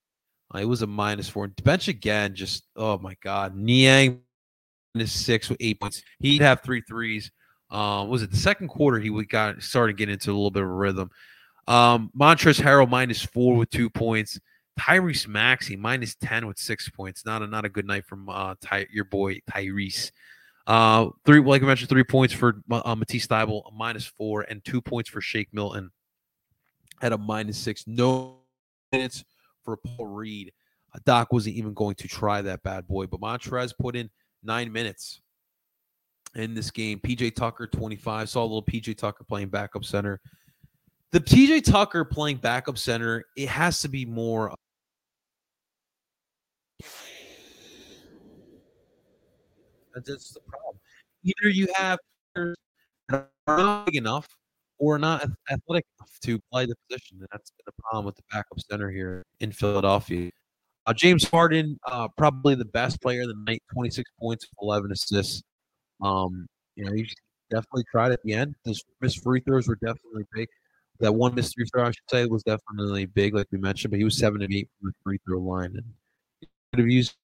Uh, 0.54 0.58
it 0.58 0.64
was 0.66 0.82
a 0.82 0.86
minus 0.86 1.28
four. 1.28 1.48
Bench 1.64 1.88
again, 1.88 2.34
just 2.34 2.66
oh 2.76 2.98
my 2.98 3.14
god. 3.22 3.56
Niang 3.56 4.20
minus 4.94 5.12
six 5.12 5.48
with 5.48 5.58
eight 5.60 5.80
points. 5.80 6.02
He'd 6.18 6.42
have 6.42 6.60
three 6.62 6.82
threes. 6.82 7.30
Um, 7.70 8.08
was 8.08 8.22
it 8.22 8.30
the 8.30 8.36
second 8.36 8.68
quarter? 8.68 8.98
He 8.98 9.10
would 9.10 9.28
got 9.28 9.62
started 9.62 9.96
getting 9.96 10.12
into 10.12 10.30
a 10.30 10.34
little 10.34 10.50
bit 10.50 10.62
of 10.62 10.68
a 10.68 10.72
rhythm. 10.72 11.10
Um, 11.66 12.10
Montrezl 12.18 12.62
Harrell 12.62 12.88
minus 12.88 13.22
four 13.22 13.56
with 13.56 13.70
two 13.70 13.88
points. 13.88 14.38
Tyrese 14.78 15.28
Maxey 15.28 15.76
minus 15.76 16.14
10 16.16 16.46
with 16.46 16.58
six 16.58 16.88
points. 16.88 17.24
Not 17.24 17.42
a 17.42 17.46
not 17.46 17.64
a 17.64 17.68
good 17.68 17.86
night 17.86 18.04
from 18.06 18.28
uh 18.28 18.54
Ty, 18.60 18.86
your 18.90 19.04
boy 19.04 19.40
Tyrese. 19.50 20.10
Uh 20.66 21.08
three 21.24 21.40
like 21.40 21.62
I 21.62 21.66
mentioned, 21.66 21.88
three 21.88 22.04
points 22.04 22.32
for 22.32 22.62
uh, 22.70 22.94
Matisse 22.94 23.26
Thybulle, 23.26 23.72
minus 23.74 24.06
four, 24.06 24.42
and 24.42 24.64
two 24.64 24.80
points 24.80 25.10
for 25.10 25.20
Shake 25.20 25.48
Milton 25.52 25.90
at 27.02 27.12
a 27.12 27.18
minus 27.18 27.58
six. 27.58 27.86
No 27.86 28.38
minutes 28.92 29.24
for 29.64 29.76
Paul 29.76 30.06
Reed. 30.06 30.52
Uh, 30.94 30.98
Doc 31.04 31.32
wasn't 31.32 31.56
even 31.56 31.74
going 31.74 31.96
to 31.96 32.08
try 32.08 32.42
that 32.42 32.62
bad 32.62 32.86
boy, 32.86 33.06
but 33.06 33.20
Montrez 33.20 33.72
put 33.78 33.96
in 33.96 34.10
nine 34.42 34.72
minutes 34.72 35.20
in 36.34 36.54
this 36.54 36.70
game. 36.70 36.98
PJ 37.00 37.34
Tucker 37.34 37.66
25. 37.66 38.28
Saw 38.28 38.42
a 38.42 38.44
little 38.44 38.62
PJ 38.62 38.96
Tucker 38.96 39.24
playing 39.24 39.48
backup 39.48 39.84
center. 39.84 40.20
The 41.10 41.20
PJ 41.20 41.64
Tucker 41.64 42.04
playing 42.04 42.38
backup 42.38 42.78
center, 42.78 43.24
it 43.36 43.48
has 43.48 43.80
to 43.82 43.88
be 43.88 44.06
more 44.06 44.54
That's 49.94 50.32
the 50.32 50.40
problem. 50.40 50.80
Either 51.24 51.50
you 51.50 51.68
have 51.76 51.98
players 52.34 52.56
not 53.10 53.86
big 53.86 53.96
enough 53.96 54.28
or 54.78 54.98
not 54.98 55.24
athletic 55.50 55.84
enough 55.98 56.10
to 56.24 56.40
play 56.50 56.66
the 56.66 56.74
position, 56.88 57.18
and 57.20 57.28
that's 57.32 57.50
been 57.50 57.64
the 57.66 57.82
problem 57.82 58.04
with 58.04 58.16
the 58.16 58.22
backup 58.32 58.58
center 58.60 58.90
here 58.90 59.22
in 59.40 59.52
Philadelphia. 59.52 60.30
Uh, 60.86 60.92
James 60.92 61.28
Harden, 61.28 61.78
uh, 61.86 62.08
probably 62.16 62.56
the 62.56 62.64
best 62.64 63.00
player 63.00 63.22
of 63.22 63.28
the 63.28 63.36
night, 63.46 63.62
26 63.72 64.10
points, 64.18 64.46
11 64.60 64.90
assists. 64.90 65.42
Um, 66.00 66.46
you 66.74 66.84
know, 66.84 66.92
he 66.92 67.08
definitely 67.50 67.84
tried 67.92 68.10
at 68.10 68.20
the 68.24 68.32
end. 68.32 68.56
Those 68.64 68.82
missed 69.00 69.22
free 69.22 69.40
throws 69.40 69.68
were 69.68 69.76
definitely 69.76 70.24
big. 70.34 70.48
That 70.98 71.12
one 71.12 71.34
missed 71.34 71.54
free 71.54 71.66
throw, 71.72 71.84
I 71.84 71.90
should 71.90 72.10
say, 72.10 72.26
was 72.26 72.42
definitely 72.42 73.06
big, 73.06 73.34
like 73.34 73.46
we 73.52 73.58
mentioned. 73.58 73.92
But 73.92 73.98
he 73.98 74.04
was 74.04 74.18
seven 74.18 74.42
and 74.42 74.52
eight 74.52 74.68
from 74.80 74.90
the 74.90 74.94
free 75.04 75.18
throw 75.26 75.38
line, 75.38 75.76
and 75.76 75.84
could 76.72 76.80
have 76.80 76.88
used 76.88 77.14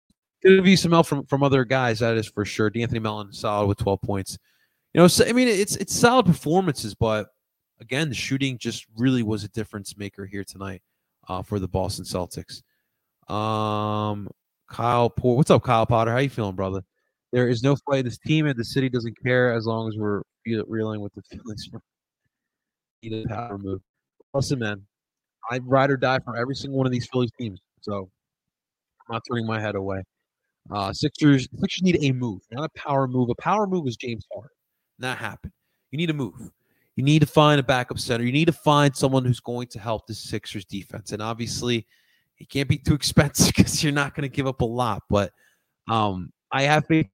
could 0.42 0.56
have 0.56 0.66
used 0.66 0.82
some 0.82 0.92
help 0.92 1.06
from 1.06 1.24
from 1.26 1.42
other 1.42 1.64
guys. 1.64 1.98
That 2.00 2.16
is 2.16 2.28
for 2.28 2.44
sure. 2.44 2.70
D'Anthony 2.70 3.00
Melton 3.00 3.32
solid 3.32 3.66
with 3.66 3.78
12 3.78 4.00
points. 4.02 4.38
You 4.94 5.00
know, 5.00 5.08
so, 5.08 5.26
I 5.26 5.32
mean, 5.32 5.48
it's 5.48 5.76
it's 5.76 5.94
solid 5.94 6.26
performances, 6.26 6.94
but 6.94 7.28
again, 7.80 8.08
the 8.08 8.14
shooting 8.14 8.58
just 8.58 8.86
really 8.96 9.22
was 9.22 9.44
a 9.44 9.48
difference 9.48 9.96
maker 9.96 10.26
here 10.26 10.44
tonight 10.44 10.82
uh, 11.28 11.42
for 11.42 11.58
the 11.58 11.68
Boston 11.68 12.04
Celtics. 12.04 12.62
Um, 13.32 14.28
Kyle 14.68 15.10
Poor, 15.10 15.36
what's 15.36 15.50
up, 15.50 15.62
Kyle 15.62 15.86
Potter? 15.86 16.10
How 16.10 16.18
you 16.18 16.30
feeling, 16.30 16.56
brother? 16.56 16.82
There 17.32 17.48
is 17.48 17.62
no 17.62 17.76
fight. 17.76 18.04
This 18.04 18.18
team 18.18 18.46
and 18.46 18.58
the 18.58 18.64
city 18.64 18.88
doesn't 18.88 19.16
care 19.22 19.52
as 19.52 19.66
long 19.66 19.88
as 19.88 19.96
we're 19.98 20.22
reeling 20.46 21.00
with 21.00 21.12
the 21.14 21.22
feelings. 21.30 21.68
Need 23.02 23.26
a 23.26 23.28
power 23.28 23.58
move. 23.58 23.80
Listen, 24.32 24.58
man, 24.58 24.82
I 25.50 25.58
ride 25.58 25.90
or 25.90 25.96
die 25.96 26.18
for 26.20 26.36
every 26.36 26.54
single 26.54 26.78
one 26.78 26.86
of 26.86 26.92
these 26.92 27.08
Phillies 27.12 27.30
teams. 27.38 27.60
So 27.80 28.10
I'm 29.08 29.14
not 29.14 29.22
turning 29.28 29.46
my 29.46 29.60
head 29.60 29.74
away. 29.74 30.02
Uh, 30.70 30.92
Sixers, 30.92 31.48
Sixers 31.60 31.82
need 31.82 31.98
a 32.02 32.12
move, 32.12 32.42
not 32.50 32.64
a 32.64 32.78
power 32.78 33.08
move. 33.08 33.30
A 33.30 33.34
power 33.40 33.66
move 33.66 33.86
is 33.86 33.96
James 33.96 34.26
Harden. 34.32 34.50
That 34.98 35.18
happened. 35.18 35.52
You 35.90 35.98
need 35.98 36.10
a 36.10 36.14
move. 36.14 36.50
You 36.96 37.04
need 37.04 37.20
to 37.20 37.26
find 37.26 37.60
a 37.60 37.62
backup 37.62 37.98
center. 37.98 38.24
You 38.24 38.32
need 38.32 38.46
to 38.46 38.52
find 38.52 38.94
someone 38.94 39.24
who's 39.24 39.40
going 39.40 39.68
to 39.68 39.78
help 39.78 40.06
the 40.06 40.14
Sixers 40.14 40.64
defense. 40.64 41.12
And 41.12 41.22
obviously, 41.22 41.86
it 42.38 42.48
can't 42.48 42.68
be 42.68 42.76
too 42.78 42.94
expensive 42.96 43.54
because 43.54 43.82
you're 43.82 43.92
not 43.92 44.14
going 44.14 44.28
to 44.28 44.34
give 44.34 44.46
up 44.46 44.60
a 44.60 44.64
lot. 44.64 45.02
But 45.08 45.32
um, 45.88 46.32
I 46.50 46.62
have 46.62 46.86
faith. 46.86 47.06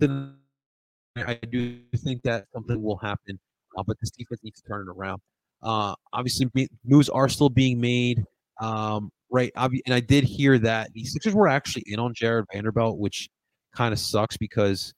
I 0.00 1.38
do 1.50 1.80
think 1.98 2.22
that 2.22 2.46
something 2.52 2.82
will 2.82 2.96
happen. 2.96 3.38
Uh, 3.76 3.82
but 3.86 3.98
this 4.00 4.10
defense 4.10 4.40
needs 4.42 4.60
to 4.62 4.68
turn 4.68 4.86
it 4.88 4.90
around. 4.90 5.20
Uh, 5.62 5.94
obviously, 6.12 6.50
moves 6.84 7.08
are 7.08 7.28
still 7.28 7.50
being 7.50 7.80
made. 7.80 8.24
Um, 8.60 9.10
right. 9.30 9.52
And 9.56 9.94
I 9.94 10.00
did 10.00 10.24
hear 10.24 10.58
that 10.58 10.92
the 10.92 11.04
Sixers 11.04 11.34
were 11.34 11.48
actually 11.48 11.84
in 11.86 11.98
on 11.98 12.14
Jarred 12.14 12.46
Vanderbilt, 12.52 12.98
which 12.98 13.28
kind 13.74 13.92
of 13.92 13.98
sucks 13.98 14.36
because 14.36 14.92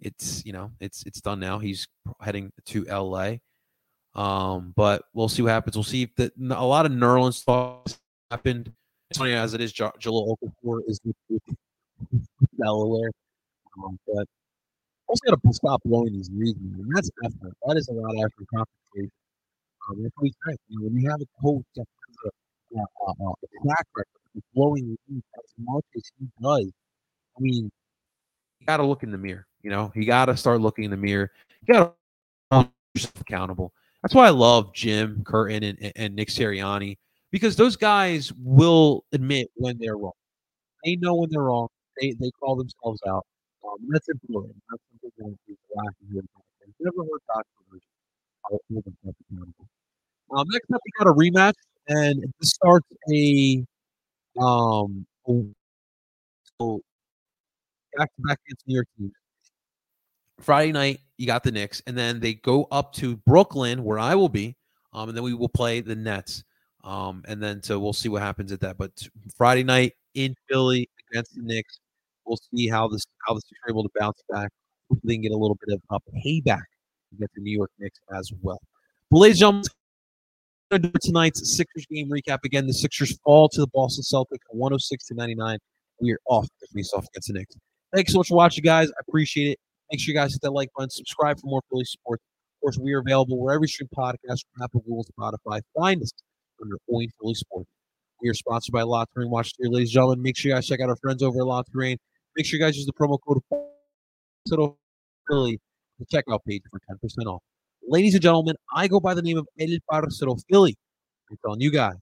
it's 0.00 0.44
you 0.44 0.52
know 0.52 0.70
it's 0.80 1.02
it's 1.06 1.20
done 1.20 1.40
now. 1.40 1.58
He's 1.58 1.86
heading 2.20 2.50
to 2.66 2.84
LA. 2.84 3.36
Um, 4.14 4.72
but 4.76 5.04
we'll 5.14 5.28
see 5.28 5.42
what 5.42 5.50
happens. 5.50 5.76
We'll 5.76 5.84
see 5.84 6.02
if 6.02 6.14
the, 6.16 6.32
a 6.50 6.66
lot 6.66 6.86
of 6.86 6.92
Nerlens 6.92 7.44
thoughts 7.44 7.98
happened. 8.30 8.72
As 9.10 9.18
funny 9.18 9.34
as 9.34 9.54
it 9.54 9.60
is, 9.60 9.72
J- 9.72 9.90
Jahlil 10.00 10.36
Okafor 10.42 10.80
is 10.88 11.00
with, 11.04 11.40
Delaware. 12.58 13.10
Um, 13.78 13.98
but 14.06 14.26
also 15.06 15.30
got 15.30 15.42
to 15.42 15.52
stop 15.52 15.80
blowing 15.84 16.12
these 16.12 16.30
leagues, 16.32 16.58
man. 16.60 16.88
That's 16.94 17.10
effort. 17.24 17.52
That 17.66 17.76
is 17.76 17.88
a 17.88 17.92
lot 17.92 18.10
of 18.10 18.18
effort 18.18 18.46
concentration. 18.54 19.10
Um, 19.88 20.10
we. 20.20 20.32
You 20.68 20.78
know, 20.78 20.84
when 20.86 20.96
you 20.96 21.10
have 21.10 21.20
a 21.20 21.42
coach 21.42 21.64
that 21.76 21.86
has 22.06 22.16
a, 22.26 22.30
a, 22.76 23.12
a 23.12 23.34
track 23.64 23.86
record 23.96 24.06
blowing 24.54 24.96
leagues 25.08 25.24
as 25.36 25.52
much 25.58 25.84
as 25.96 26.02
he 26.18 26.26
does, 26.42 26.70
I 27.36 27.40
mean, 27.40 27.70
you 28.60 28.66
got 28.66 28.78
to 28.78 28.84
look 28.84 29.02
in 29.02 29.10
the 29.10 29.18
mirror. 29.18 29.46
You 29.62 29.70
know, 29.70 29.92
you 29.94 30.06
got 30.06 30.26
to 30.26 30.36
start 30.36 30.60
looking 30.60 30.84
in 30.84 30.90
the 30.90 30.96
mirror. 30.96 31.30
You 31.66 31.74
got 31.74 31.80
to 31.80 31.92
hold 32.50 32.68
yourself 32.94 33.20
accountable. 33.20 33.72
That's 34.02 34.14
why 34.14 34.26
I 34.26 34.30
love 34.30 34.72
Jim 34.72 35.22
Curtin 35.24 35.62
and, 35.62 35.92
and 35.96 36.14
Nick 36.14 36.28
Sirianni 36.28 36.96
because 37.30 37.56
those 37.56 37.76
guys 37.76 38.32
will 38.42 39.04
admit 39.12 39.48
when 39.54 39.78
they're 39.78 39.96
wrong. 39.96 40.12
They 40.84 40.96
know 40.96 41.14
when 41.14 41.30
they're 41.30 41.42
wrong. 41.42 41.68
They 42.00 42.14
they 42.18 42.30
call 42.40 42.56
themselves 42.56 43.00
out. 43.06 43.26
Um, 43.64 43.76
that's 43.88 44.08
important. 44.08 44.56
That's 44.70 44.82
something 45.02 45.38
that 45.74 45.92
here. 46.12 46.22
Never 46.80 47.02
heard 47.02 47.20
accountable. 47.28 47.44
Um, 50.34 50.46
next 50.50 50.70
up, 50.72 50.80
we 50.84 50.90
got 50.98 51.10
a 51.10 51.14
rematch, 51.14 51.54
and 51.90 52.22
this 52.40 52.50
starts 52.50 52.86
a 53.12 53.64
um 54.40 55.06
so 56.60 56.80
back 57.96 58.08
to 58.16 58.22
back 58.22 58.38
against 58.46 58.66
New 58.66 58.74
York. 58.76 58.86
Friday 60.40 60.72
night, 60.72 61.00
you 61.18 61.26
got 61.26 61.42
the 61.44 61.52
Knicks, 61.52 61.82
and 61.86 61.96
then 61.96 62.20
they 62.20 62.34
go 62.34 62.66
up 62.70 62.92
to 62.94 63.16
Brooklyn, 63.18 63.84
where 63.84 63.98
I 63.98 64.14
will 64.14 64.28
be, 64.28 64.56
um, 64.92 65.08
and 65.08 65.16
then 65.16 65.24
we 65.24 65.34
will 65.34 65.48
play 65.48 65.80
the 65.80 65.94
Nets. 65.96 66.44
Um, 66.82 67.22
and 67.28 67.42
then 67.42 67.62
so 67.62 67.78
we'll 67.78 67.92
see 67.92 68.08
what 68.08 68.22
happens 68.22 68.52
at 68.52 68.60
that. 68.60 68.78
But 68.78 68.92
Friday 69.36 69.64
night 69.64 69.92
in 70.14 70.34
Philly 70.48 70.88
against 71.12 71.34
the 71.34 71.42
Knicks, 71.42 71.78
we'll 72.24 72.38
see 72.54 72.68
how 72.68 72.88
this 72.88 73.04
how 73.26 73.34
Sixers 73.34 73.52
are 73.66 73.70
able 73.70 73.82
to 73.82 73.90
bounce 73.98 74.22
back. 74.30 74.50
Hopefully, 74.88 75.10
they 75.10 75.14
can 75.16 75.22
get 75.22 75.32
a 75.32 75.36
little 75.36 75.58
bit 75.66 75.74
of 75.74 75.82
a 75.90 76.00
payback 76.26 76.62
against 77.14 77.34
the 77.34 77.42
New 77.42 77.56
York 77.56 77.70
Knicks 77.78 77.98
as 78.16 78.32
well. 78.42 78.60
But 79.10 79.18
ladies 79.18 79.36
and 79.36 79.40
gentlemen, 79.40 79.64
tonight's 80.78 81.56
Sixers 81.56 81.86
game 81.86 82.08
recap. 82.08 82.38
Again, 82.44 82.66
the 82.66 82.72
Sixers 82.72 83.18
fall 83.24 83.48
to 83.48 83.60
the 83.60 83.66
Boston 83.68 84.04
Celtics 84.04 84.44
106 84.50 85.06
to 85.06 85.14
99. 85.14 85.58
We 86.00 86.12
are 86.12 86.18
off 86.26 86.46
the 86.60 86.66
face 86.74 86.92
off 86.94 87.06
against 87.12 87.28
the 87.28 87.34
Knicks. 87.34 87.56
Thanks 87.94 88.12
so 88.12 88.18
much 88.18 88.28
for 88.28 88.36
watching, 88.36 88.62
guys. 88.62 88.88
I 88.88 89.00
appreciate 89.08 89.52
it. 89.52 89.58
Make 89.90 90.00
sure 90.00 90.12
you 90.12 90.18
guys 90.18 90.32
hit 90.32 90.42
that 90.42 90.52
like 90.52 90.68
button, 90.76 90.90
subscribe 90.90 91.40
for 91.40 91.46
more 91.46 91.62
Philly 91.70 91.84
sports. 91.84 92.22
Of 92.56 92.60
course, 92.62 92.78
we 92.78 92.92
are 92.92 93.00
available 93.00 93.38
wherever 93.38 93.64
you 93.64 93.68
stream 93.68 93.88
podcasts 93.96 94.44
Apple, 94.62 94.80
Google, 94.80 95.04
Spotify. 95.18 95.60
Find 95.76 96.00
us 96.00 96.12
under 96.62 96.76
Point 96.88 97.10
Philly 97.20 97.34
Sports. 97.34 97.68
We 98.22 98.28
are 98.28 98.34
sponsored 98.34 98.72
by 98.72 98.82
La 98.82 99.04
Terrain 99.14 99.30
Watch 99.30 99.52
here, 99.58 99.68
ladies 99.68 99.88
and 99.88 99.94
gentlemen. 99.94 100.22
Make 100.22 100.36
sure 100.36 100.50
you 100.50 100.54
guys 100.54 100.66
check 100.66 100.80
out 100.80 100.90
our 100.90 100.96
friends 100.96 101.22
over 101.22 101.40
at 101.40 101.46
La 101.46 101.62
Terrain. 101.72 101.96
Make 102.36 102.46
sure 102.46 102.58
you 102.58 102.64
guys 102.64 102.76
use 102.76 102.86
the 102.86 102.92
promo 102.92 103.18
code 103.26 103.40
Philly 105.28 105.58
the 106.00 106.06
checkout 106.06 106.40
page 106.46 106.62
for 106.70 106.80
10% 106.90 107.26
off. 107.26 107.42
Ladies 107.90 108.14
and 108.14 108.22
gentlemen, 108.22 108.54
I 108.72 108.86
go 108.86 109.00
by 109.00 109.14
the 109.14 109.22
name 109.22 109.36
of 109.36 109.48
El 109.58 109.76
Parcero 109.90 110.36
Philly. 110.48 110.76
I'm 111.28 111.36
telling 111.44 111.60
you 111.60 111.72
guys, 111.72 111.96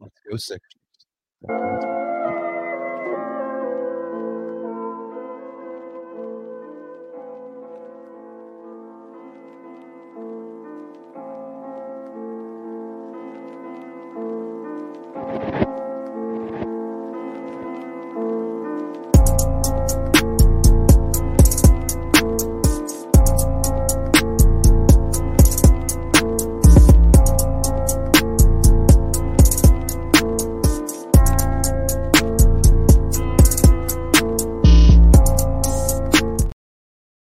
let's 0.00 0.14
go 0.30 0.36
Sixers. 0.38 2.07